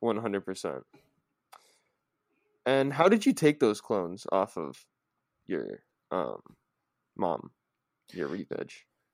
One 0.00 0.18
hundred 0.18 0.44
percent. 0.44 0.82
And 2.66 2.92
how 2.92 3.08
did 3.08 3.24
you 3.26 3.32
take 3.32 3.60
those 3.60 3.80
clones 3.80 4.26
off 4.30 4.56
of 4.56 4.84
your 5.46 5.82
um 6.10 6.40
mom, 7.16 7.50
your 8.12 8.28
Reveg. 8.28 8.70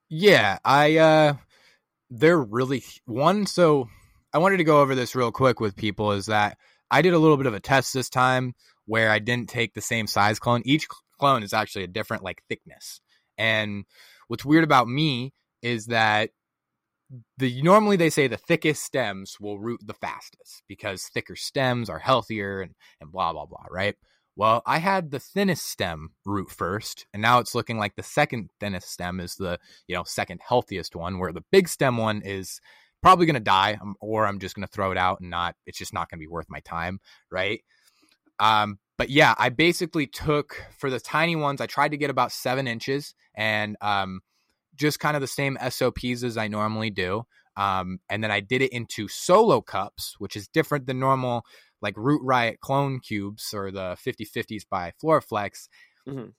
Yeah, 0.09 0.59
I 0.63 0.97
uh 0.97 1.33
they're 2.09 2.41
really 2.41 2.83
one 3.05 3.45
so 3.45 3.87
I 4.33 4.37
wanted 4.37 4.57
to 4.57 4.63
go 4.63 4.81
over 4.81 4.95
this 4.95 5.15
real 5.15 5.31
quick 5.31 5.59
with 5.59 5.75
people 5.75 6.11
is 6.11 6.27
that 6.27 6.57
I 6.91 7.01
did 7.01 7.13
a 7.13 7.19
little 7.19 7.37
bit 7.37 7.45
of 7.45 7.53
a 7.53 7.59
test 7.59 7.93
this 7.93 8.09
time 8.09 8.53
where 8.85 9.09
I 9.09 9.19
didn't 9.19 9.49
take 9.49 9.73
the 9.73 9.81
same 9.81 10.07
size 10.07 10.37
clone. 10.37 10.61
Each 10.65 10.87
clone 11.19 11.41
is 11.43 11.53
actually 11.53 11.85
a 11.85 11.87
different 11.87 12.23
like 12.23 12.43
thickness. 12.49 12.99
And 13.37 13.85
what's 14.27 14.45
weird 14.45 14.65
about 14.65 14.87
me 14.87 15.33
is 15.61 15.87
that 15.87 16.31
the 17.37 17.61
normally 17.61 17.97
they 17.97 18.09
say 18.09 18.27
the 18.27 18.37
thickest 18.37 18.83
stems 18.83 19.37
will 19.39 19.59
root 19.59 19.81
the 19.85 19.93
fastest 19.93 20.63
because 20.67 21.03
thicker 21.13 21.35
stems 21.35 21.89
are 21.89 21.99
healthier 21.99 22.61
and 22.61 22.75
and 22.99 23.11
blah 23.11 23.33
blah 23.33 23.45
blah, 23.45 23.65
right? 23.69 23.95
Well, 24.35 24.61
I 24.65 24.77
had 24.77 25.11
the 25.11 25.19
thinnest 25.19 25.65
stem 25.67 26.11
root 26.25 26.49
first, 26.49 27.05
and 27.13 27.21
now 27.21 27.39
it's 27.39 27.53
looking 27.53 27.77
like 27.77 27.95
the 27.95 28.03
second 28.03 28.49
thinnest 28.59 28.89
stem 28.89 29.19
is 29.19 29.35
the 29.35 29.59
you 29.87 29.95
know 29.95 30.03
second 30.03 30.39
healthiest 30.45 30.95
one, 30.95 31.19
where 31.19 31.33
the 31.33 31.43
big 31.51 31.67
stem 31.67 31.97
one 31.97 32.21
is 32.21 32.61
probably 33.01 33.25
going 33.25 33.35
to 33.35 33.39
die, 33.39 33.77
um, 33.81 33.95
or 33.99 34.25
I'm 34.25 34.39
just 34.39 34.55
going 34.55 34.67
to 34.67 34.71
throw 34.71 34.91
it 34.91 34.97
out 34.97 35.19
and 35.21 35.29
not. 35.29 35.55
It's 35.65 35.77
just 35.77 35.93
not 35.93 36.09
going 36.09 36.19
to 36.19 36.23
be 36.23 36.27
worth 36.27 36.47
my 36.49 36.59
time, 36.61 36.99
right? 37.29 37.61
Um, 38.39 38.79
but 38.97 39.09
yeah, 39.09 39.33
I 39.37 39.49
basically 39.49 40.07
took 40.07 40.63
for 40.77 40.89
the 40.89 40.99
tiny 40.99 41.35
ones. 41.35 41.61
I 41.61 41.65
tried 41.65 41.91
to 41.91 41.97
get 41.97 42.09
about 42.09 42.31
seven 42.31 42.67
inches, 42.67 43.13
and 43.35 43.75
um, 43.81 44.21
just 44.75 44.99
kind 44.99 45.15
of 45.15 45.21
the 45.21 45.27
same 45.27 45.57
SOPs 45.69 46.23
as 46.23 46.37
I 46.37 46.47
normally 46.47 46.89
do. 46.89 47.23
Um, 47.57 47.99
and 48.09 48.23
then 48.23 48.31
I 48.31 48.39
did 48.39 48.61
it 48.61 48.71
into 48.71 49.07
solo 49.07 49.61
cups, 49.61 50.15
which 50.19 50.35
is 50.35 50.47
different 50.47 50.85
than 50.85 50.99
normal, 50.99 51.43
like 51.81 51.95
Root 51.97 52.21
Riot 52.23 52.59
clone 52.61 52.99
cubes 52.99 53.53
or 53.53 53.71
the 53.71 53.97
50 53.99 54.25
50s 54.25 54.63
by 54.69 54.93
Floraflex. 55.03 55.67
Mm-hmm. 56.07 56.29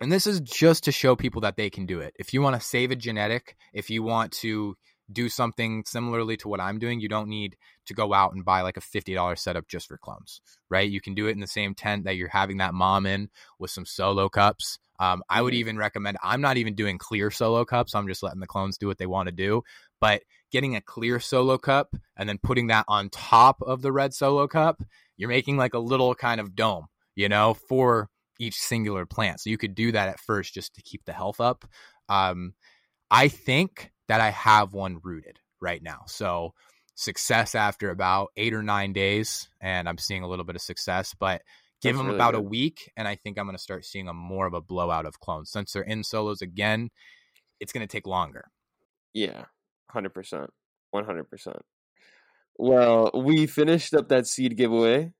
And 0.00 0.12
this 0.12 0.26
is 0.26 0.40
just 0.40 0.84
to 0.84 0.92
show 0.92 1.16
people 1.16 1.40
that 1.42 1.56
they 1.56 1.70
can 1.70 1.86
do 1.86 2.00
it. 2.00 2.14
If 2.18 2.34
you 2.34 2.42
want 2.42 2.56
to 2.56 2.66
save 2.66 2.90
a 2.90 2.96
genetic, 2.96 3.56
if 3.72 3.88
you 3.88 4.02
want 4.02 4.32
to 4.32 4.76
do 5.10 5.28
something 5.28 5.84
similarly 5.86 6.36
to 6.38 6.48
what 6.48 6.60
I'm 6.60 6.78
doing, 6.78 7.00
you 7.00 7.08
don't 7.08 7.28
need 7.28 7.56
to 7.86 7.94
go 7.94 8.12
out 8.12 8.32
and 8.32 8.44
buy 8.44 8.62
like 8.62 8.76
a 8.76 8.80
$50 8.80 9.38
setup 9.38 9.68
just 9.68 9.88
for 9.88 9.96
clones, 9.96 10.40
right? 10.68 10.88
You 10.88 11.00
can 11.00 11.14
do 11.14 11.26
it 11.26 11.32
in 11.32 11.40
the 11.40 11.46
same 11.46 11.74
tent 11.74 12.04
that 12.04 12.16
you're 12.16 12.28
having 12.28 12.58
that 12.58 12.74
mom 12.74 13.06
in 13.06 13.28
with 13.58 13.70
some 13.70 13.86
solo 13.86 14.28
cups. 14.28 14.78
Um, 14.98 15.22
I 15.28 15.42
would 15.42 15.52
mm-hmm. 15.52 15.60
even 15.60 15.78
recommend, 15.78 16.16
I'm 16.22 16.40
not 16.40 16.56
even 16.56 16.74
doing 16.74 16.98
clear 16.98 17.30
solo 17.30 17.64
cups. 17.64 17.94
I'm 17.94 18.08
just 18.08 18.22
letting 18.22 18.40
the 18.40 18.46
clones 18.46 18.78
do 18.78 18.86
what 18.86 18.98
they 18.98 19.06
want 19.06 19.28
to 19.28 19.32
do. 19.32 19.62
But 20.00 20.22
getting 20.50 20.76
a 20.76 20.80
clear 20.80 21.20
solo 21.20 21.58
cup 21.58 21.94
and 22.16 22.28
then 22.28 22.38
putting 22.42 22.68
that 22.68 22.84
on 22.88 23.10
top 23.10 23.62
of 23.62 23.82
the 23.82 23.92
red 23.92 24.14
solo 24.14 24.46
cup, 24.46 24.82
you're 25.16 25.28
making 25.28 25.56
like 25.56 25.74
a 25.74 25.78
little 25.78 26.14
kind 26.14 26.40
of 26.40 26.54
dome, 26.54 26.86
you 27.14 27.28
know, 27.28 27.54
for 27.54 28.08
each 28.38 28.58
singular 28.58 29.06
plant. 29.06 29.40
So 29.40 29.50
you 29.50 29.58
could 29.58 29.74
do 29.74 29.92
that 29.92 30.08
at 30.08 30.20
first 30.20 30.54
just 30.54 30.74
to 30.74 30.82
keep 30.82 31.04
the 31.04 31.12
health 31.12 31.40
up. 31.40 31.64
Um, 32.08 32.54
I 33.10 33.28
think 33.28 33.92
that 34.08 34.20
I 34.20 34.30
have 34.30 34.72
one 34.72 35.00
rooted 35.02 35.38
right 35.60 35.82
now. 35.82 36.02
So 36.06 36.54
success 36.94 37.54
after 37.54 37.90
about 37.90 38.28
eight 38.36 38.54
or 38.54 38.62
nine 38.62 38.92
days, 38.92 39.48
and 39.60 39.88
I'm 39.88 39.98
seeing 39.98 40.22
a 40.22 40.28
little 40.28 40.44
bit 40.44 40.56
of 40.56 40.62
success, 40.62 41.14
but 41.18 41.42
give 41.82 41.92
That's 41.94 41.98
them 41.98 42.06
really 42.06 42.16
about 42.16 42.34
good. 42.34 42.40
a 42.40 42.48
week, 42.48 42.92
and 42.96 43.06
I 43.06 43.16
think 43.16 43.38
I'm 43.38 43.46
going 43.46 43.56
to 43.56 43.62
start 43.62 43.84
seeing 43.84 44.08
a 44.08 44.14
more 44.14 44.46
of 44.46 44.54
a 44.54 44.60
blowout 44.60 45.06
of 45.06 45.20
clones. 45.20 45.50
Since 45.50 45.72
they're 45.72 45.82
in 45.82 46.04
solos 46.04 46.42
again, 46.42 46.90
it's 47.60 47.72
going 47.72 47.86
to 47.86 47.90
take 47.90 48.06
longer. 48.06 48.50
Yeah, 49.12 49.44
100%. 49.94 50.48
100%. 50.94 51.60
Well, 52.58 53.10
we 53.14 53.46
finished 53.46 53.94
up 53.94 54.08
that 54.08 54.26
seed 54.26 54.56
giveaway. 54.56 55.12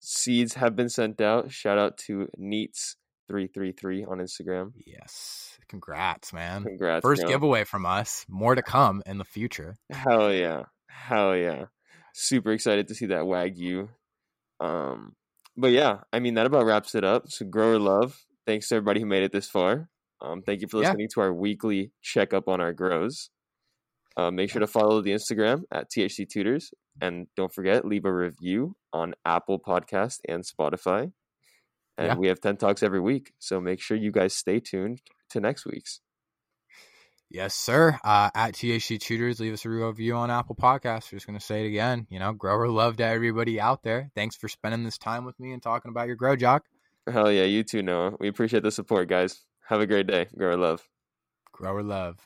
Seeds 0.00 0.54
have 0.54 0.76
been 0.76 0.88
sent 0.88 1.20
out. 1.20 1.50
Shout 1.50 1.78
out 1.78 1.96
to 1.98 2.28
Neats333 3.30 4.08
on 4.08 4.18
Instagram. 4.18 4.72
Yes. 4.86 5.58
Congrats, 5.68 6.32
man. 6.32 6.64
Congrats. 6.64 7.02
First 7.02 7.26
giveaway 7.26 7.64
from 7.64 7.86
us. 7.86 8.26
More 8.28 8.54
to 8.54 8.62
come 8.62 9.02
in 9.06 9.18
the 9.18 9.24
future. 9.24 9.76
Hell 9.90 10.32
yeah. 10.32 10.64
Hell 10.88 11.36
yeah. 11.36 11.66
Super 12.12 12.52
excited 12.52 12.88
to 12.88 12.94
see 12.94 13.06
that 13.06 13.22
Wagyu. 13.22 13.88
Um, 14.58 15.14
but 15.56 15.70
yeah, 15.70 15.98
I 16.12 16.18
mean 16.18 16.34
that 16.34 16.46
about 16.46 16.66
wraps 16.66 16.94
it 16.94 17.04
up. 17.04 17.28
So 17.28 17.46
grower 17.46 17.78
love. 17.78 18.24
Thanks 18.46 18.68
to 18.68 18.76
everybody 18.76 19.00
who 19.00 19.06
made 19.06 19.22
it 19.22 19.32
this 19.32 19.48
far. 19.48 19.88
Um, 20.20 20.42
thank 20.42 20.60
you 20.60 20.68
for 20.68 20.78
listening 20.78 21.00
yeah. 21.02 21.14
to 21.14 21.20
our 21.20 21.32
weekly 21.32 21.92
checkup 22.02 22.48
on 22.48 22.60
our 22.60 22.72
grows. 22.72 23.30
Uh, 24.16 24.30
make 24.30 24.50
sure 24.50 24.60
to 24.60 24.66
follow 24.66 25.00
the 25.00 25.12
Instagram 25.12 25.62
at 25.72 25.90
THC 25.90 26.28
Tutors, 26.28 26.72
and 27.00 27.26
don't 27.36 27.52
forget 27.52 27.84
leave 27.84 28.04
a 28.04 28.12
review 28.12 28.76
on 28.92 29.14
Apple 29.24 29.58
Podcast 29.58 30.18
and 30.28 30.44
Spotify. 30.44 31.12
And 32.00 32.08
yeah. 32.08 32.14
we 32.16 32.28
have 32.28 32.40
Tent 32.40 32.58
Talks 32.58 32.82
every 32.82 32.98
week, 32.98 33.34
so 33.38 33.60
make 33.60 33.78
sure 33.78 33.94
you 33.94 34.10
guys 34.10 34.32
stay 34.32 34.58
tuned 34.58 35.02
to 35.28 35.38
next 35.38 35.66
week's. 35.66 36.00
Yes, 37.28 37.54
sir. 37.54 37.98
Uh, 38.02 38.30
at 38.34 38.54
THC 38.54 38.98
Tutors, 38.98 39.38
leave 39.38 39.52
us 39.52 39.66
a 39.66 39.68
review 39.68 40.16
on 40.16 40.30
Apple 40.30 40.56
Podcasts. 40.56 41.12
We're 41.12 41.16
just 41.16 41.26
going 41.26 41.38
to 41.38 41.44
say 41.44 41.62
it 41.62 41.68
again. 41.68 42.06
You 42.08 42.18
know, 42.18 42.32
grower 42.32 42.68
love 42.68 42.96
to 42.96 43.04
everybody 43.04 43.60
out 43.60 43.82
there. 43.82 44.10
Thanks 44.14 44.34
for 44.34 44.48
spending 44.48 44.82
this 44.82 44.96
time 44.96 45.26
with 45.26 45.38
me 45.38 45.52
and 45.52 45.62
talking 45.62 45.90
about 45.90 46.06
your 46.06 46.16
grow 46.16 46.36
jock. 46.36 46.64
Hell 47.06 47.30
yeah, 47.30 47.44
you 47.44 47.62
too, 47.62 47.82
Noah. 47.82 48.14
We 48.18 48.28
appreciate 48.28 48.62
the 48.62 48.70
support, 48.70 49.10
guys. 49.10 49.44
Have 49.68 49.82
a 49.82 49.86
great 49.86 50.06
day. 50.06 50.28
Grower 50.34 50.56
love. 50.56 50.88
Grower 51.52 51.82
love. 51.82 52.16